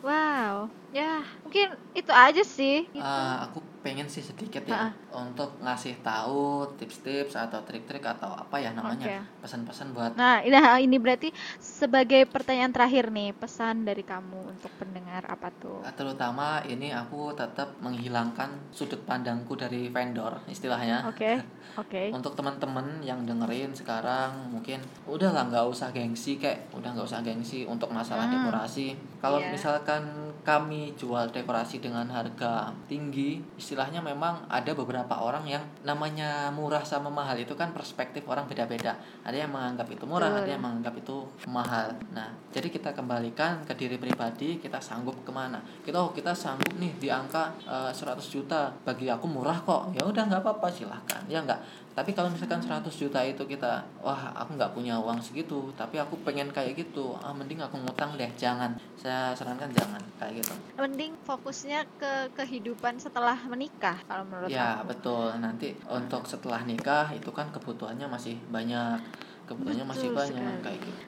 wow 0.04 0.56
ya 0.96 1.02
mungkin 1.44 1.66
itu 1.98 2.12
aja 2.24 2.42
sih. 2.56 2.74
Ah, 2.98 3.46
aku 3.46 3.58
pengen 3.78 4.06
sih 4.06 4.20
sedikit 4.20 4.64
ya 4.64 4.90
untuk 5.10 5.56
ngasih 5.58 6.00
tahu 6.00 6.66
tips-tips 6.74 7.34
atau 7.34 7.62
trik-trik 7.62 8.02
atau 8.02 8.30
apa 8.30 8.56
ya 8.56 8.70
namanya 8.70 9.06
Oke. 9.22 9.42
pesan-pesan 9.42 9.90
buat 9.90 10.12
Nah, 10.14 10.42
nah, 10.42 10.76
ini 10.80 10.96
berarti 10.96 11.30
sebagai 11.58 12.24
pertanyaan 12.24 12.70
terakhir 12.70 13.08
nih, 13.08 13.30
pesan 13.32 13.82
dari 13.82 14.02
kamu 14.02 14.50
untuk 14.50 14.70
pendengar 14.76 15.22
apa 15.24 15.48
tuh? 15.52 15.80
terutama 15.90 16.62
ini 16.62 16.90
aku 16.90 17.32
tetap 17.32 17.74
menghilangkan 17.78 18.70
sudut 18.70 19.02
pandangku 19.02 19.54
dari 19.54 19.88
vendor 19.88 20.38
istilahnya 20.46 21.02
Oke, 21.04 21.38
oke. 21.80 22.02
untuk 22.10 22.34
teman-teman 22.34 23.02
yang 23.02 23.22
dengerin 23.22 23.72
sekarang 23.72 24.48
mungkin 24.48 24.78
udahlah 25.04 25.46
nggak 25.46 25.66
usah 25.66 25.90
gengsi 25.90 26.36
kayak 26.36 26.70
udah 26.70 26.94
nggak 26.94 27.06
usah 27.06 27.20
gengsi 27.20 27.64
untuk 27.64 27.90
masalah 27.90 28.24
Hmm. 28.24 28.34
dekorasi 28.38 28.92
kalau 29.18 29.38
Iya. 29.38 29.50
misalkan 29.50 30.02
kami 30.40 30.94
jual 30.94 31.28
dekorasi 31.28 31.78
dengan 31.78 32.06
harga 32.08 32.70
tinggi 32.86 33.42
istilahnya 33.78 34.02
memang 34.02 34.42
ada 34.50 34.74
beberapa 34.74 35.22
orang 35.22 35.46
yang 35.46 35.62
namanya 35.86 36.50
murah 36.50 36.82
sama 36.82 37.14
mahal 37.14 37.38
itu 37.38 37.54
kan 37.54 37.70
perspektif 37.70 38.26
orang 38.26 38.50
beda-beda. 38.50 38.98
Ada 39.22 39.46
yang 39.46 39.54
menganggap 39.54 39.86
itu 39.86 40.02
murah 40.02 40.34
Betul. 40.34 40.42
ada 40.42 40.50
yang 40.50 40.62
menganggap 40.66 40.94
itu 40.98 41.16
mahal. 41.46 41.94
Nah 42.10 42.26
jadi 42.50 42.74
kita 42.74 42.90
kembalikan 42.90 43.62
ke 43.62 43.78
diri 43.78 43.94
pribadi 43.94 44.58
kita 44.58 44.82
sanggup 44.82 45.22
ke 45.22 45.30
mana? 45.30 45.62
Kita 45.86 45.94
oh 45.94 46.10
kita 46.10 46.34
sanggup 46.34 46.74
nih 46.74 46.90
di 46.98 47.06
angka 47.06 47.54
eh, 47.70 47.94
100 47.94 48.18
juta. 48.26 48.74
Bagi 48.82 49.06
aku 49.06 49.30
murah 49.30 49.62
kok. 49.62 49.94
Ya 49.94 50.02
udah 50.02 50.26
nggak 50.26 50.42
apa-apa 50.42 50.66
silahkan. 50.74 51.22
Ya 51.30 51.38
nggak 51.38 51.62
tapi 51.98 52.14
kalau 52.14 52.30
misalkan 52.30 52.62
100 52.62 52.86
juta 52.94 53.18
itu 53.26 53.42
kita 53.42 53.82
wah 53.98 54.30
aku 54.38 54.54
nggak 54.54 54.70
punya 54.70 54.94
uang 55.02 55.18
segitu 55.18 55.74
tapi 55.74 55.98
aku 55.98 56.14
pengen 56.22 56.46
kayak 56.54 56.78
gitu 56.78 57.18
ah 57.18 57.34
mending 57.34 57.58
aku 57.58 57.74
ngutang 57.82 58.14
deh 58.14 58.30
jangan. 58.38 58.70
Saya 58.94 59.34
sarankan 59.34 59.66
jangan 59.74 59.98
kayak 60.22 60.38
gitu. 60.38 60.54
Mending 60.78 61.18
fokusnya 61.26 61.82
ke 61.98 62.30
kehidupan 62.38 63.02
setelah 63.02 63.34
menikah 63.50 63.98
kalau 64.06 64.22
menurut 64.30 64.46
ya 64.46 64.78
aku. 64.78 64.94
betul. 64.94 65.26
Nanti 65.42 65.74
untuk 65.90 66.22
setelah 66.22 66.62
nikah 66.62 67.10
itu 67.10 67.34
kan 67.34 67.50
kebutuhannya 67.50 68.06
masih 68.06 68.38
banyak. 68.46 69.02
Kebutuhannya 69.50 69.86
masih 69.90 70.14
Betul 70.14 70.18
banyak 70.22 70.44
sekali. 70.54 70.62
kayak 70.62 70.78
gitu. 70.86 71.02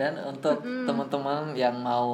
Dan 0.00 0.12
untuk 0.24 0.56
Mm-mm. 0.64 0.88
teman-teman 0.88 1.52
yang 1.52 1.76
mau 1.76 2.08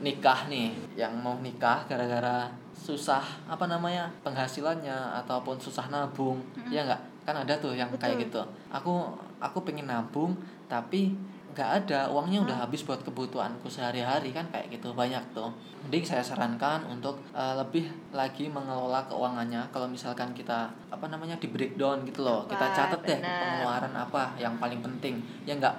nikah 0.00 0.48
nih 0.48 0.72
yang 0.96 1.12
mau 1.20 1.36
nikah 1.40 1.84
gara-gara 1.84 2.48
susah 2.76 3.24
apa 3.48 3.64
namanya 3.66 4.12
penghasilannya 4.22 4.94
ataupun 5.24 5.56
susah 5.58 5.88
nabung 5.88 6.38
ya 6.68 6.84
nggak 6.84 7.15
kan 7.26 7.34
ada 7.34 7.58
tuh 7.58 7.74
yang 7.74 7.90
kayak 7.92 8.22
Betul. 8.22 8.24
gitu. 8.30 8.42
Aku 8.70 9.10
aku 9.36 9.66
pengen 9.66 9.90
nabung 9.90 10.38
tapi 10.70 11.12
nggak 11.50 11.70
ada. 11.82 12.06
Uangnya 12.06 12.38
Hmm. 12.38 12.46
udah 12.46 12.56
habis 12.62 12.86
buat 12.86 13.02
kebutuhanku 13.02 13.66
sehari-hari 13.66 14.30
kan 14.30 14.46
kayak 14.48 14.70
gitu. 14.70 14.94
Banyak 14.94 15.34
tuh. 15.34 15.50
Mending 15.82 16.06
saya 16.06 16.22
sarankan 16.22 16.86
untuk 16.86 17.18
eh, 17.32 17.54
lebih 17.58 17.84
lagi 18.14 18.46
mengelola 18.46 19.02
keuangannya. 19.04 19.66
Kalau 19.68 19.90
misalkan 19.90 20.30
kita 20.30 20.70
apa 20.86 21.06
namanya 21.10 21.34
di 21.36 21.50
breakdown 21.50 22.06
gitu 22.06 22.22
loh. 22.22 22.46
Kita 22.46 22.62
Wah, 22.62 22.72
catat 22.72 23.00
deh 23.02 23.18
pengeluaran 23.18 23.92
apa 23.92 24.38
yang 24.38 24.54
paling 24.56 24.78
penting. 24.78 25.18
Ya 25.42 25.58
nggak 25.58 25.74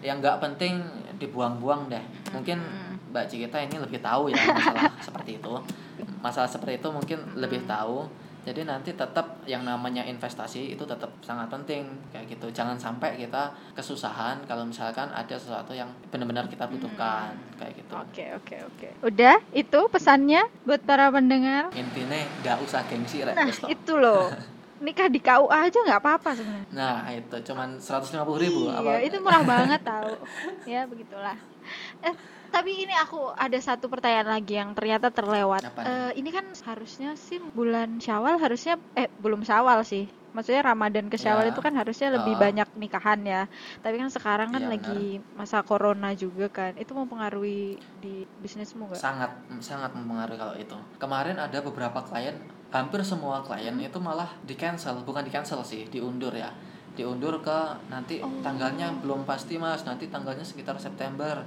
yang 0.00 0.22
nggak 0.22 0.38
penting 0.38 0.78
dibuang-buang 1.18 1.90
deh. 1.90 2.04
Mungkin. 2.30 2.62
Mbak 3.12 3.28
Cikita 3.28 3.60
ini 3.60 3.76
lebih 3.76 4.00
tahu 4.00 4.32
ya 4.32 4.40
masalah 4.40 4.88
seperti 5.04 5.36
itu. 5.36 5.52
Masalah 6.24 6.48
seperti 6.48 6.80
itu 6.80 6.88
mungkin 6.88 7.20
lebih 7.36 7.60
tahu 7.68 8.08
jadi 8.42 8.66
nanti 8.66 8.90
tetap 8.92 9.42
yang 9.46 9.62
namanya 9.62 10.02
investasi 10.02 10.74
itu 10.74 10.82
tetap 10.82 11.10
sangat 11.22 11.46
penting 11.46 11.86
kayak 12.10 12.26
gitu 12.26 12.50
jangan 12.50 12.74
sampai 12.74 13.14
kita 13.14 13.54
kesusahan 13.78 14.42
kalau 14.44 14.66
misalkan 14.66 15.06
ada 15.14 15.38
sesuatu 15.38 15.70
yang 15.70 15.86
benar-benar 16.10 16.50
kita 16.50 16.66
butuhkan 16.66 17.34
kayak 17.54 17.78
gitu 17.78 17.92
Oke, 17.92 18.24
oke, 18.34 18.56
oke. 18.66 18.88
Udah, 19.04 19.36
itu 19.52 19.78
pesannya 19.88 20.42
buat 20.64 20.82
para 20.82 21.12
pendengar. 21.12 21.70
intinya 21.72 22.18
nggak 22.42 22.58
usah 22.64 22.82
gengsi 22.88 23.22
Nah, 23.22 23.46
itu 23.46 23.92
loh. 23.94 24.32
Nikah 24.82 25.06
di 25.06 25.22
KUA 25.22 25.70
aja 25.70 25.78
nggak 25.78 26.00
apa-apa 26.02 26.34
sebenarnya. 26.34 26.66
nah 26.74 27.06
itu 27.06 27.36
cuman 27.46 27.78
150.000 27.78 28.42
ribu 28.42 28.66
Iya, 28.66 29.06
itu 29.06 29.16
murah 29.22 29.46
banget 29.46 29.80
tahu. 29.86 30.10
Ya, 30.66 30.82
begitulah. 30.90 31.38
Eh, 32.00 32.14
tapi 32.48 32.84
ini 32.84 32.92
aku 32.92 33.32
ada 33.32 33.58
satu 33.58 33.88
pertanyaan 33.88 34.28
lagi 34.28 34.54
yang 34.54 34.74
ternyata 34.74 35.08
terlewat. 35.08 35.62
Eh, 35.78 36.12
ini 36.16 36.28
kan 36.28 36.44
harusnya 36.64 37.16
sih 37.16 37.40
bulan 37.50 37.96
Syawal 37.96 38.36
harusnya 38.36 38.76
eh 38.92 39.08
belum 39.16 39.42
Syawal 39.42 39.82
sih. 39.82 40.04
Maksudnya 40.32 40.64
Ramadan 40.64 41.12
ke 41.12 41.20
Syawal 41.20 41.44
Ya. 41.44 41.50
itu 41.52 41.60
kan 41.60 41.76
harusnya 41.76 42.08
lebih 42.08 42.34
Oh. 42.36 42.40
banyak 42.40 42.68
nikahan 42.72 43.20
ya. 43.20 43.42
Tapi 43.80 44.00
kan 44.00 44.08
sekarang 44.08 44.48
kan 44.48 44.64
Iya, 44.64 44.70
lagi 44.72 45.00
masa 45.32 45.60
corona 45.60 46.16
juga 46.16 46.48
kan. 46.48 46.72
Itu 46.74 46.96
mempengaruhi 46.96 47.76
di 48.00 48.24
bisnismu 48.40 48.88
nggak? 48.88 48.96
sangat 48.96 49.30
sangat 49.60 49.92
mempengaruhi 49.92 50.38
kalau 50.40 50.56
itu 50.56 50.76
kemarin 50.96 51.36
ada 51.36 51.60
beberapa 51.60 52.00
klien 52.00 52.32
hampir 52.72 53.04
semua 53.04 53.44
klien 53.44 53.76
itu 53.76 54.00
malah 54.00 54.32
di 54.40 54.56
cancel 54.56 55.04
bukan 55.04 55.20
di 55.20 55.28
cancel 55.28 55.60
sih 55.60 55.84
diundur 55.86 56.32
ya 56.32 56.48
diundur 56.92 57.40
ke 57.40 57.58
nanti 57.88 58.20
Oh. 58.20 58.28
tanggalnya 58.40 58.92
belum 59.00 59.24
pasti 59.24 59.56
mas 59.56 59.82
nanti 59.82 60.06
tanggalnya 60.06 60.44
sekitar 60.44 60.76
September 60.76 61.40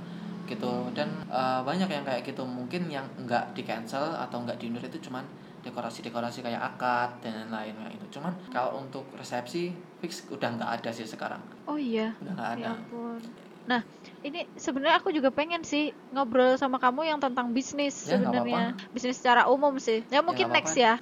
gitu 0.46 0.90
dan 0.94 1.10
eh, 1.26 1.62
banyak 1.62 1.90
yang 1.90 2.06
kayak 2.06 2.22
gitu 2.24 2.46
mungkin 2.46 2.86
yang 2.88 3.06
nggak 3.18 3.54
di 3.54 3.62
cancel 3.62 4.14
atau 4.14 4.42
nggak 4.42 4.58
diundur 4.58 4.82
itu 4.82 5.10
cuman 5.10 5.26
dekorasi-dekorasi 5.62 6.46
kayak 6.46 6.62
akad 6.62 7.26
dan 7.26 7.50
lain-lain 7.50 7.74
kayak 7.74 7.98
itu 7.98 8.18
cuman 8.18 8.38
kalau 8.50 8.78
untuk 8.78 9.10
resepsi 9.18 9.74
fix 9.98 10.22
udah 10.30 10.50
nggak 10.54 10.72
ada 10.82 10.90
sih 10.94 11.06
sekarang 11.06 11.42
Oh 11.66 11.78
iya. 11.82 12.14
udah 12.22 12.34
nggak 12.34 12.52
ada 12.58 12.62
Ya 12.62 12.70
ampun. 12.78 13.22
Nah, 13.66 13.82
ini 14.22 14.46
sebenarnya 14.54 15.02
aku 15.02 15.10
juga 15.10 15.34
pengen 15.34 15.66
sih 15.66 15.90
ngobrol 16.14 16.54
sama 16.54 16.78
kamu 16.78 17.10
yang 17.10 17.18
tentang 17.18 17.50
bisnis 17.50 18.06
Ya, 18.06 18.22
sebenarnya. 18.22 18.78
Bisnis 18.94 19.18
secara 19.18 19.50
umum 19.50 19.82
sih. 19.82 20.06
Ya 20.14 20.22
mungkin 20.22 20.54
nggak 20.54 20.62
next 20.62 20.78
ya. 20.78 21.02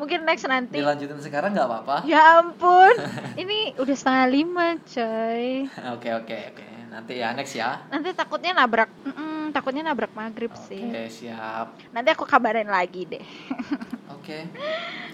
mungkin 0.00 0.24
next 0.24 0.44
nanti. 0.44 0.74
dilanjutin 0.74 1.20
sekarang 1.20 1.52
nggak 1.52 1.68
apa-apa 1.68 1.96
Ya 2.02 2.40
ampun. 2.40 2.94
ini 3.42 3.76
udah 3.76 3.92
setengah 3.92 4.26
lima, 4.26 4.66
coy. 4.82 5.68
oke 5.92 6.08
oke 6.16 6.36
oke 6.50 6.66
nanti 6.90 7.12
ya 7.16 7.30
next 7.30 7.54
ya 7.54 7.86
Nanti 7.86 8.10
takutnya 8.10 8.50
nabrak. 8.52 8.90
Mm-mm, 9.04 9.52
takutnya 9.52 9.84
nabrak 9.84 10.10
maghrib 10.12 10.50
oke 10.50 10.64
sih. 10.66 10.82
siap 11.06 11.78
Nanti 11.92 12.08
aku 12.10 12.24
kabarin 12.24 12.66
lagi 12.66 13.06
deh. 13.06 13.22
oke 14.08 14.19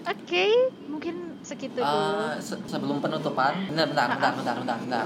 Oke, 0.07 0.45
mungkin 0.87 1.15
segitu 1.41 1.79
dulu. 1.79 2.39
se- 2.39 2.59
sebelum 2.65 2.97
penutupan 2.97 3.55
bentar 3.67 3.87
bentar 3.87 4.09
bentar 4.09 4.31
bentar 4.33 4.55
bentar, 4.57 4.77
bentar. 4.77 5.05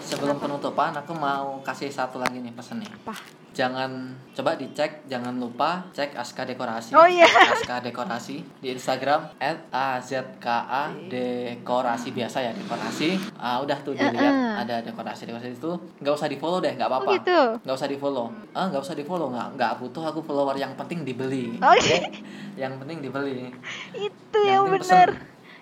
sebelum 0.00 0.36
penutupan 0.36 0.92
aku 0.92 1.12
mau 1.12 1.60
kasih 1.60 1.88
satu 1.88 2.16
lagi 2.16 2.38
nih 2.38 2.52
pesan 2.52 2.76
nih 2.78 2.88
Apa? 2.94 3.14
jangan 3.50 3.90
coba 4.32 4.58
dicek 4.58 5.06
jangan 5.06 5.30
lupa 5.34 5.86
cek 5.90 6.12
Aska 6.12 6.42
Dekorasi 6.42 6.90
Oh 6.92 7.06
iya. 7.06 7.22
Aska 7.24 7.78
Dekorasi 7.78 8.42
di 8.58 8.68
Instagram 8.68 9.30
@azka 9.70 10.90
dekorasi 11.06 12.08
biasa 12.10 12.38
ya 12.40 12.52
dekorasi 12.52 13.14
ah 13.36 13.60
udah 13.60 13.78
tuh 13.78 13.94
dilihat 13.94 14.34
Uh-uh. 14.34 14.60
ada 14.60 14.82
dekorasi 14.82 15.24
dekorasi 15.24 15.54
itu 15.54 15.70
nggak 16.00 16.14
usah 16.14 16.26
di 16.26 16.36
follow 16.36 16.58
deh 16.58 16.72
nggak 16.72 16.88
Oh 16.88 16.92
apa-apa 16.98 17.10
gitu. 17.16 17.40
nggak 17.62 17.76
usah 17.76 17.86
di 17.86 17.96
follow 17.96 18.26
ah 18.52 18.66
nggak 18.66 18.82
usah 18.82 18.94
di 18.94 19.04
follow 19.04 19.28
nggak 19.30 19.48
nggak 19.54 19.72
butuh 19.78 20.04
aku 20.04 20.20
follower 20.20 20.54
yang 20.54 20.72
penting 20.74 21.00
dibeli 21.02 21.54
Oke. 21.56 22.10
yang 22.56 22.74
penting 22.76 23.00
dibeli 23.00 23.43
Itu 23.92 24.38
Yang 24.38 24.52
yang, 24.54 24.66
pesen. 24.74 25.08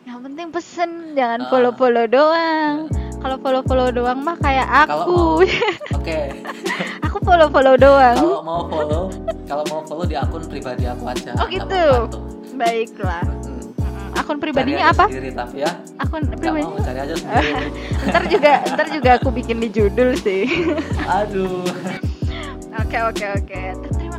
Yang 0.03 0.19
penting 0.21 0.47
pesen, 0.51 0.91
jangan 1.13 1.41
Ah. 1.41 1.49
follow-follow 1.49 2.07
doang. 2.07 2.77
Kalau 3.17 3.37
follow-follow 3.39 3.89
doang 3.93 4.19
mah 4.19 4.35
kayak 4.37 4.67
aku. 4.67 5.47
oke 5.97 6.19
aku 7.01 7.17
follow-follow 7.23 7.75
doang. 7.77 8.17
kalau 8.17 8.43
mau 8.43 8.63
follow 8.67 9.05
kalau 9.45 9.65
mau 9.69 9.81
follow 9.85 10.03
di 10.03 10.17
akun 10.17 10.43
pribadi 10.43 10.85
aku 10.85 11.05
aja 11.07 11.31
Oh, 11.37 11.47
gitu. 11.47 11.85
Baiklah. 12.53 13.23
Akun 14.13 14.37
pribadinya 14.37 14.91
apa? 14.91 15.07
sendiri 15.07 15.31
tapi 15.31 15.63
ya 15.63 15.73
Akun 15.97 16.27
pribadi. 16.27 16.61
mau 16.61 16.77
cari 16.77 16.99
aja 17.01 17.15
sendiri 17.15 17.53
ntar 18.09 18.23
juga 18.27 18.53
ntar 18.69 18.87
juga 18.91 19.11
aku 19.17 19.29
bikin 19.31 19.57
di 19.59 19.69
judul 19.69 20.15
sih. 20.17 20.45
aduh 21.05 21.63
Oke 22.83 22.99
oke 22.99 23.27
oke. 23.37 23.63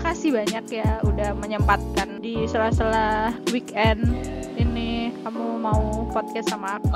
Terima 0.04 0.20
kasih 0.20 0.36
banyak 0.36 0.66
ya 0.84 1.00
udah 1.08 1.32
menyempatkan 1.32 2.20
di 2.20 2.44
sela-sela 2.44 3.32
weekend 3.56 4.04
ini 4.60 5.16
kamu 5.24 5.64
mau 5.64 6.04
podcast 6.12 6.52
sama 6.52 6.76
aku. 6.76 6.92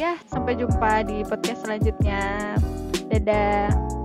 Ya, 0.00 0.16
sampai 0.32 0.56
jumpa 0.56 1.04
di 1.04 1.20
podcast 1.28 1.60
selanjutnya. 1.60 2.56
Dadah. 3.04 3.99